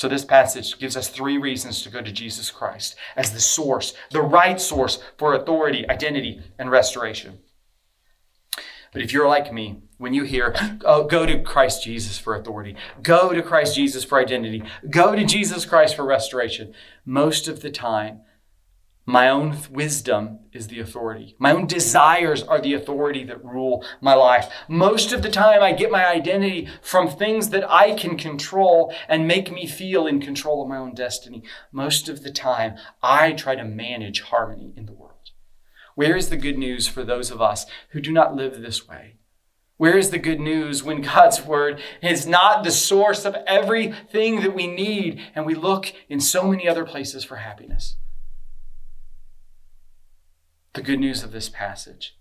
So, 0.00 0.08
this 0.08 0.24
passage 0.24 0.78
gives 0.78 0.96
us 0.96 1.10
three 1.10 1.36
reasons 1.36 1.82
to 1.82 1.90
go 1.90 2.00
to 2.00 2.10
Jesus 2.10 2.50
Christ 2.50 2.96
as 3.16 3.32
the 3.32 3.38
source, 3.38 3.92
the 4.10 4.22
right 4.22 4.58
source 4.58 4.98
for 5.18 5.34
authority, 5.34 5.86
identity, 5.90 6.40
and 6.58 6.70
restoration. 6.70 7.40
But 8.94 9.02
if 9.02 9.12
you're 9.12 9.28
like 9.28 9.52
me, 9.52 9.82
when 9.98 10.14
you 10.14 10.22
hear, 10.22 10.54
oh, 10.86 11.04
go 11.04 11.26
to 11.26 11.42
Christ 11.42 11.84
Jesus 11.84 12.16
for 12.16 12.34
authority, 12.34 12.76
go 13.02 13.34
to 13.34 13.42
Christ 13.42 13.74
Jesus 13.74 14.02
for 14.02 14.18
identity, 14.18 14.62
go 14.88 15.14
to 15.14 15.26
Jesus 15.26 15.66
Christ 15.66 15.96
for 15.96 16.06
restoration, 16.06 16.72
most 17.04 17.46
of 17.46 17.60
the 17.60 17.70
time, 17.70 18.22
my 19.10 19.28
own 19.28 19.56
wisdom 19.70 20.38
is 20.52 20.68
the 20.68 20.78
authority. 20.78 21.34
My 21.38 21.52
own 21.52 21.66
desires 21.66 22.42
are 22.42 22.60
the 22.60 22.74
authority 22.74 23.24
that 23.24 23.44
rule 23.44 23.84
my 24.00 24.14
life. 24.14 24.48
Most 24.68 25.12
of 25.12 25.22
the 25.22 25.30
time, 25.30 25.62
I 25.62 25.72
get 25.72 25.90
my 25.90 26.06
identity 26.06 26.68
from 26.80 27.08
things 27.08 27.50
that 27.50 27.68
I 27.68 27.94
can 27.94 28.16
control 28.16 28.94
and 29.08 29.26
make 29.26 29.50
me 29.50 29.66
feel 29.66 30.06
in 30.06 30.20
control 30.20 30.62
of 30.62 30.68
my 30.68 30.76
own 30.76 30.94
destiny. 30.94 31.42
Most 31.72 32.08
of 32.08 32.22
the 32.22 32.30
time, 32.30 32.76
I 33.02 33.32
try 33.32 33.56
to 33.56 33.64
manage 33.64 34.22
harmony 34.22 34.72
in 34.76 34.86
the 34.86 34.92
world. 34.92 35.30
Where 35.96 36.16
is 36.16 36.28
the 36.28 36.36
good 36.36 36.56
news 36.56 36.86
for 36.86 37.02
those 37.02 37.30
of 37.30 37.42
us 37.42 37.66
who 37.90 38.00
do 38.00 38.12
not 38.12 38.36
live 38.36 38.60
this 38.60 38.86
way? 38.86 39.16
Where 39.76 39.98
is 39.98 40.10
the 40.10 40.18
good 40.18 40.40
news 40.40 40.84
when 40.84 41.00
God's 41.00 41.42
word 41.42 41.80
is 42.02 42.26
not 42.26 42.62
the 42.62 42.70
source 42.70 43.24
of 43.24 43.34
everything 43.46 44.42
that 44.42 44.54
we 44.54 44.66
need 44.66 45.20
and 45.34 45.46
we 45.46 45.54
look 45.54 45.92
in 46.08 46.20
so 46.20 46.46
many 46.46 46.68
other 46.68 46.84
places 46.84 47.24
for 47.24 47.36
happiness? 47.36 47.96
The 50.72 50.82
good 50.82 51.00
news 51.00 51.22
of 51.22 51.32
this 51.32 51.48
passage 51.48 52.16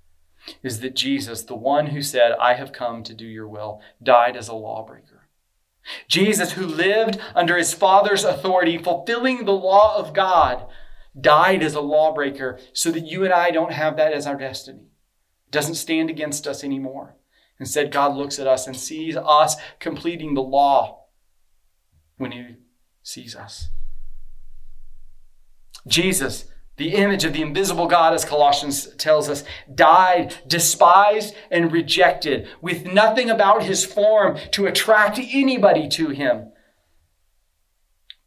is 0.63 0.79
that 0.79 0.95
Jesus, 0.95 1.43
the 1.43 1.55
one 1.55 1.87
who 1.87 2.01
said, 2.01 2.31
I 2.33 2.55
have 2.55 2.71
come 2.71 3.03
to 3.03 3.13
do 3.13 3.25
your 3.25 3.47
will, 3.47 3.81
died 4.01 4.35
as 4.35 4.47
a 4.47 4.53
lawbreaker. 4.53 5.27
Jesus, 6.07 6.53
who 6.53 6.65
lived 6.65 7.19
under 7.35 7.57
his 7.57 7.73
Father's 7.73 8.23
authority, 8.23 8.77
fulfilling 8.77 9.45
the 9.45 9.51
law 9.51 9.95
of 9.97 10.13
God, 10.13 10.65
died 11.19 11.63
as 11.63 11.75
a 11.75 11.81
lawbreaker 11.81 12.59
so 12.73 12.91
that 12.91 13.05
you 13.05 13.23
and 13.23 13.33
I 13.33 13.51
don't 13.51 13.73
have 13.73 13.97
that 13.97 14.13
as 14.13 14.27
our 14.27 14.35
destiny. 14.35 14.87
It 15.47 15.51
doesn't 15.51 15.75
stand 15.75 16.09
against 16.09 16.47
us 16.47 16.63
anymore. 16.63 17.15
Instead, 17.59 17.91
God 17.91 18.15
looks 18.15 18.39
at 18.39 18.47
us 18.47 18.67
and 18.67 18.75
sees 18.75 19.17
us 19.17 19.55
completing 19.79 20.33
the 20.33 20.41
law 20.41 21.05
when 22.17 22.31
he 22.31 22.55
sees 23.03 23.35
us. 23.35 23.69
Jesus 25.87 26.45
the 26.79 26.95
image 26.95 27.25
of 27.25 27.33
the 27.33 27.41
invisible 27.41 27.87
God, 27.87 28.13
as 28.13 28.23
Colossians 28.23 28.87
tells 28.95 29.29
us, 29.29 29.43
died, 29.75 30.33
despised, 30.47 31.35
and 31.51 31.73
rejected, 31.73 32.47
with 32.61 32.85
nothing 32.85 33.29
about 33.29 33.63
his 33.63 33.85
form 33.85 34.39
to 34.51 34.65
attract 34.65 35.19
anybody 35.19 35.89
to 35.89 36.09
him. 36.09 36.53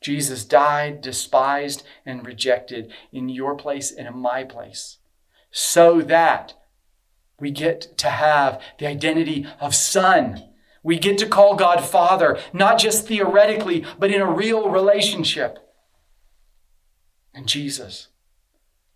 Jesus 0.03 0.45
died, 0.45 1.01
despised, 1.01 1.83
and 2.05 2.27
rejected 2.27 2.93
in 3.11 3.31
your 3.31 3.57
place 3.57 3.91
and 3.91 4.07
in 4.07 4.19
my 4.19 4.45
place, 4.45 4.99
so 5.51 6.03
that 6.03 6.53
we 7.41 7.51
get 7.51 7.97
to 7.97 8.11
have 8.11 8.61
the 8.79 8.87
identity 8.87 9.47
of 9.61 9.75
son. 9.75 10.51
We 10.83 10.99
get 10.99 11.17
to 11.19 11.27
call 11.27 11.57
God 11.57 11.83
Father, 11.83 12.39
not 12.53 12.79
just 12.79 13.07
theoretically, 13.07 13.87
but 13.99 14.11
in 14.11 14.21
a 14.21 14.31
real 14.31 14.69
relationship. 14.69 15.59
And 17.33 17.47
Jesus 17.47 18.09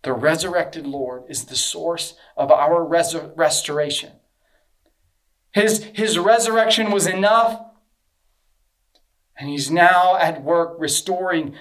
the 0.07 0.13
resurrected 0.13 0.87
Lord 0.87 1.23
is 1.27 1.43
the 1.43 1.55
source 1.57 2.13
of 2.37 2.49
our 2.49 2.81
res- 2.81 3.13
restoration. 3.35 4.13
His, 5.51 5.83
his 5.93 6.17
resurrection 6.17 6.91
was 6.91 7.07
enough, 7.07 7.61
and 9.37 9.49
he's 9.49 9.69
now 9.69 10.15
at 10.15 10.41
work 10.41 10.77
restoring 10.79 11.55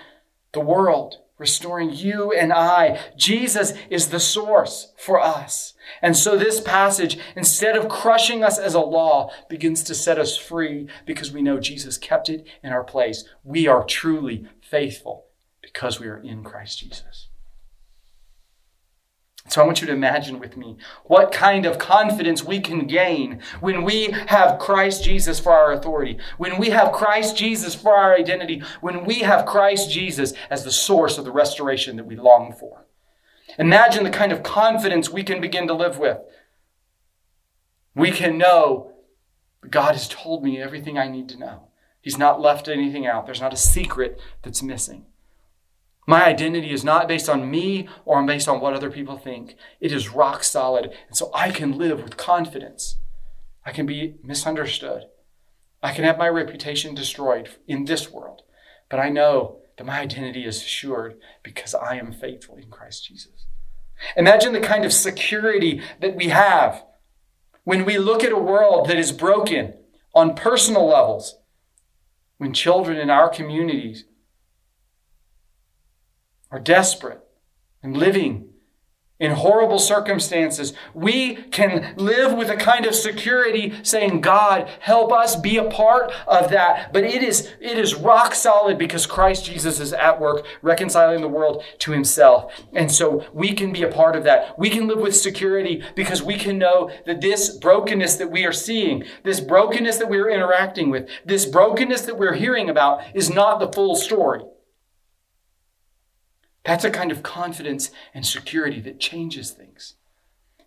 the 0.52 0.61
world, 0.61 1.16
restoring 1.38 1.90
you 1.90 2.30
and 2.30 2.52
I. 2.52 3.00
Jesus 3.16 3.72
is 3.90 4.11
the 4.11 4.20
source 4.20 4.92
for 4.96 5.20
us. 5.20 5.74
And 6.00 6.16
so 6.16 6.37
this 6.37 6.61
passage, 6.61 7.18
instead 7.35 7.76
of 7.76 7.88
crushing 7.88 8.44
us 8.44 8.61
as 8.61 8.74
a 8.74 8.80
law, 8.80 9.32
begins 9.48 9.82
to 9.82 9.94
set 9.96 10.20
us 10.20 10.37
free 10.37 10.87
because 11.04 11.32
we 11.32 11.42
know 11.42 11.59
Jesus 11.59 11.98
kept 11.98 12.28
it 12.28 12.46
in 12.62 12.70
our 12.72 12.85
place. 12.85 13.24
We 13.42 13.66
are 13.66 13.82
truly 13.82 14.46
faithful 14.61 15.26
because 15.61 15.98
we 15.98 16.06
are 16.06 16.18
in 16.18 16.44
Christ 16.44 16.78
Jesus. 16.78 17.26
So 19.48 19.62
I 19.62 19.64
want 19.64 19.80
you 19.80 19.87
to 19.87 19.92
imagine 19.92 20.38
with 20.38 20.56
me 20.56 20.76
what 21.04 21.32
kind 21.32 21.66
of 21.66 21.78
confidence 21.78 22.44
we 22.44 22.61
can 22.61 22.87
gain 22.87 23.40
when 23.61 23.85
we 23.85 24.11
have 24.26 24.59
Christ 24.59 25.04
Jesus 25.04 25.38
for 25.38 25.52
our 25.52 25.72
authority, 25.72 26.18
when 26.37 26.59
we 26.59 26.70
have 26.70 26.92
Christ 26.92 27.37
Jesus 27.37 27.74
for 27.74 27.94
our 27.94 28.14
identity, 28.14 28.62
when 28.80 29.04
we 29.04 29.20
have 29.20 29.46
Christ 29.46 29.90
Jesus 29.90 30.32
as 30.50 30.64
the 30.64 30.72
source 30.72 31.16
of 31.16 31.24
the 31.24 31.32
restoration 31.32 31.96
that 31.96 32.06
we 32.06 32.16
long 32.16 32.52
for. 32.52 32.87
Imagine 33.59 34.04
the 34.04 34.11
kind 34.11 34.32
of 34.32 34.42
confidence 34.42 35.11
we 35.11 35.22
can 35.22 35.40
begin 35.40 35.66
to 35.68 35.74
live 35.74 35.98
with. 35.98 36.18
We 37.94 38.11
can 38.11 38.37
know 38.37 38.92
God 39.70 39.92
has 39.92 40.09
told 40.09 40.44
me 40.44 40.61
everything 40.61 40.98
I 40.98 41.09
need 41.09 41.28
to 41.30 41.38
know. 41.38 41.68
He's 42.00 42.18
not 42.18 42.40
left 42.40 42.68
anything 42.68 43.06
out. 43.06 43.26
There's 43.26 43.40
not 43.40 43.54
a 43.54 43.56
secret 43.56 44.20
that's 44.42 44.62
missing. 44.62 45.06
My 46.07 46.25
identity 46.25 46.71
is 46.71 46.85
not 46.85 47.09
based 47.09 47.29
on 47.29 47.51
me 47.51 47.88
or 48.05 48.23
based 48.25 48.49
on 48.49 48.61
what 48.61 48.75
other 48.75 48.90
people 48.90 49.19
think. 49.19 49.57
It 49.81 49.90
is 49.90 50.11
rock 50.11 50.45
solid. 50.45 50.92
And 51.09 51.16
so 51.16 51.31
I 51.35 51.51
can 51.51 51.77
live 51.77 52.03
with 52.03 52.16
confidence. 52.16 52.97
I 53.64 53.73
can 53.73 53.87
be 53.87 54.14
misunderstood. 54.23 55.07
I 55.83 55.92
can 55.92 56.05
have 56.05 56.16
my 56.16 56.29
reputation 56.29 56.95
destroyed 56.95 57.49
in 57.66 57.85
this 57.85 58.11
world. 58.11 58.42
But 58.88 59.01
I 59.01 59.09
know 59.09 59.59
that 59.77 59.85
my 59.85 60.01
identity 60.01 60.45
is 60.45 60.62
assured 60.62 61.16
because 61.42 61.75
I 61.75 61.97
am 61.97 62.12
faithful 62.12 62.57
in 62.57 62.71
Christ 62.71 63.07
Jesus. 63.07 63.47
Imagine 64.16 64.53
the 64.53 64.61
kind 64.61 64.85
of 64.85 64.92
security 64.92 65.83
that 66.01 66.14
we 66.14 66.29
have 66.29 66.85
when 67.64 67.85
we 67.85 67.99
look 67.99 68.23
at 68.23 68.33
a 68.33 68.38
world 68.38 68.88
that 68.88 68.99
is 68.99 69.11
broken 69.11 69.75
on 70.14 70.35
personal 70.35 70.87
levels, 70.87 71.37
when 72.38 72.53
children 72.53 72.97
in 72.97 73.11
our 73.11 73.29
communities 73.29 74.05
are 76.57 76.61
desperate 76.61 77.21
and 77.83 77.95
living 77.95 78.49
in 79.19 79.33
horrible 79.33 79.79
circumstances, 79.79 80.73
we 80.95 81.37
can 81.37 81.95
live 81.97 82.35
with 82.35 82.51
a 82.51 82.57
kind 82.57 82.85
of 82.85 82.95
security 82.95 83.73
saying, 83.83 84.23
God, 84.23 84.71
help 84.81 85.12
us 85.12 85.37
be 85.37 85.59
a 85.59 85.69
part 85.71 86.12
of 86.27 86.51
that. 86.51 86.92
But 86.95 87.05
it 87.05 87.23
is, 87.23 87.53
it 87.61 87.79
is 87.79 87.95
rock 87.95 88.35
solid 88.35 88.79
because 88.79 89.07
Christ 89.07 89.45
Jesus 89.45 89.81
is 89.81 89.92
at 89.92 90.21
work 90.21 90.47
reconciling 90.61 91.21
the 91.21 91.29
world 91.29 91.62
to 91.81 91.92
himself. 91.92 92.53
And 92.75 92.90
so 92.90 93.27
we 93.33 93.53
can 93.53 93.73
be 93.73 93.83
a 93.83 93.92
part 93.92 94.16
of 94.16 94.25
that. 94.25 94.59
We 94.59 94.71
can 94.71 94.87
live 94.87 95.01
with 95.01 95.16
security 95.16 95.83
because 95.95 96.23
we 96.23 96.37
can 96.37 96.59
know 96.59 96.90
that 97.05 97.21
this 97.21 97.57
brokenness 97.57 98.16
that 98.16 98.31
we 98.31 98.45
are 98.47 98.53
seeing, 98.53 99.05
this 99.25 99.40
brokenness 99.40 99.97
that 99.99 100.11
we're 100.11 100.31
interacting 100.31 100.90
with, 100.90 101.09
this 101.25 101.45
brokenness 101.45 102.03
that 102.03 102.19
we're 102.19 102.35
hearing 102.35 102.71
about 102.71 103.03
is 103.14 103.31
not 103.31 103.61
the 103.61 103.73
full 103.73 103.97
story. 103.97 104.42
That's 106.66 106.85
a 106.85 106.90
kind 106.90 107.12
of 107.12 107.22
confidence 107.22 107.92
and 108.12 108.26
security 108.26 108.81
that 108.81 108.98
changes 108.98 109.52
things. 109.52 109.94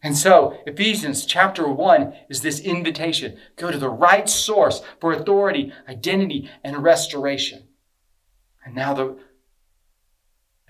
And 0.01 0.17
so, 0.17 0.57
Ephesians 0.65 1.25
chapter 1.25 1.67
1 1.67 2.13
is 2.29 2.41
this 2.41 2.61
invitation 2.61 3.37
go 3.57 3.69
to 3.69 3.77
the 3.77 3.89
right 3.89 4.29
source 4.29 4.81
for 5.01 5.11
authority, 5.11 5.73
identity, 5.89 6.49
and 6.63 6.81
restoration. 6.81 7.67
And 8.65 8.73
now 8.75 8.93
the 8.93 9.17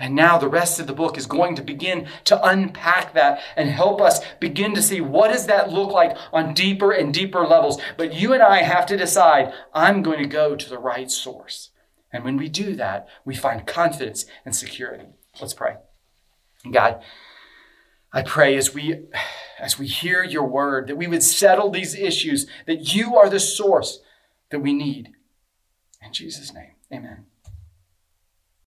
and 0.02 0.16
now 0.16 0.38
the 0.38 0.48
rest 0.48 0.80
of 0.80 0.88
the 0.88 0.94
book 0.94 1.18
is 1.18 1.26
going 1.26 1.56
to 1.56 1.62
begin 1.62 2.08
to 2.24 2.42
unpack 2.42 3.14
that 3.14 3.42
and 3.58 3.70
help 3.70 4.02
us 4.02 4.22
begin 4.40 4.74
to 4.76 4.82
see 4.82 5.02
what 5.02 5.32
does 5.32 5.46
that 5.48 5.74
look 5.74 5.92
like 5.92 6.18
on 6.32 6.54
deeper 6.54 6.92
and 6.92 7.14
deeper 7.14 7.46
levels. 7.46 7.82
But 7.98 8.14
you 8.14 8.34
and 8.34 8.42
I 8.42 8.62
have 8.64 8.86
to 8.88 8.98
decide, 8.98 9.54
I'm 9.74 10.02
going 10.02 10.20
to 10.20 10.28
go 10.28 10.56
to 10.56 10.70
the 10.70 10.78
right 10.78 11.12
source. 11.12 11.72
And 12.14 12.24
when 12.24 12.38
we 12.38 12.48
do 12.48 12.76
that, 12.78 13.10
we 13.26 13.36
find 13.36 13.68
confidence 13.68 14.26
and 14.46 14.56
security. 14.56 15.08
Let's 15.40 15.54
pray. 15.54 15.76
God, 16.70 17.02
I 18.12 18.24
pray 18.24 18.56
as 18.56 18.74
we 18.74 19.06
as 19.60 19.78
we 19.78 19.88
hear 19.88 20.24
your 20.24 20.46
word 20.46 20.88
that 20.88 20.96
we 20.96 21.08
would 21.08 21.24
settle 21.24 21.70
these 21.70 21.94
issues 21.96 22.48
that 22.66 22.94
you 22.94 23.18
are 23.18 23.30
the 23.30 23.40
source 23.40 24.00
that 24.52 24.60
we 24.60 24.74
need. 24.74 25.14
In 26.02 26.14
Jesus 26.14 26.54
name. 26.54 26.72
Amen. 26.92 27.26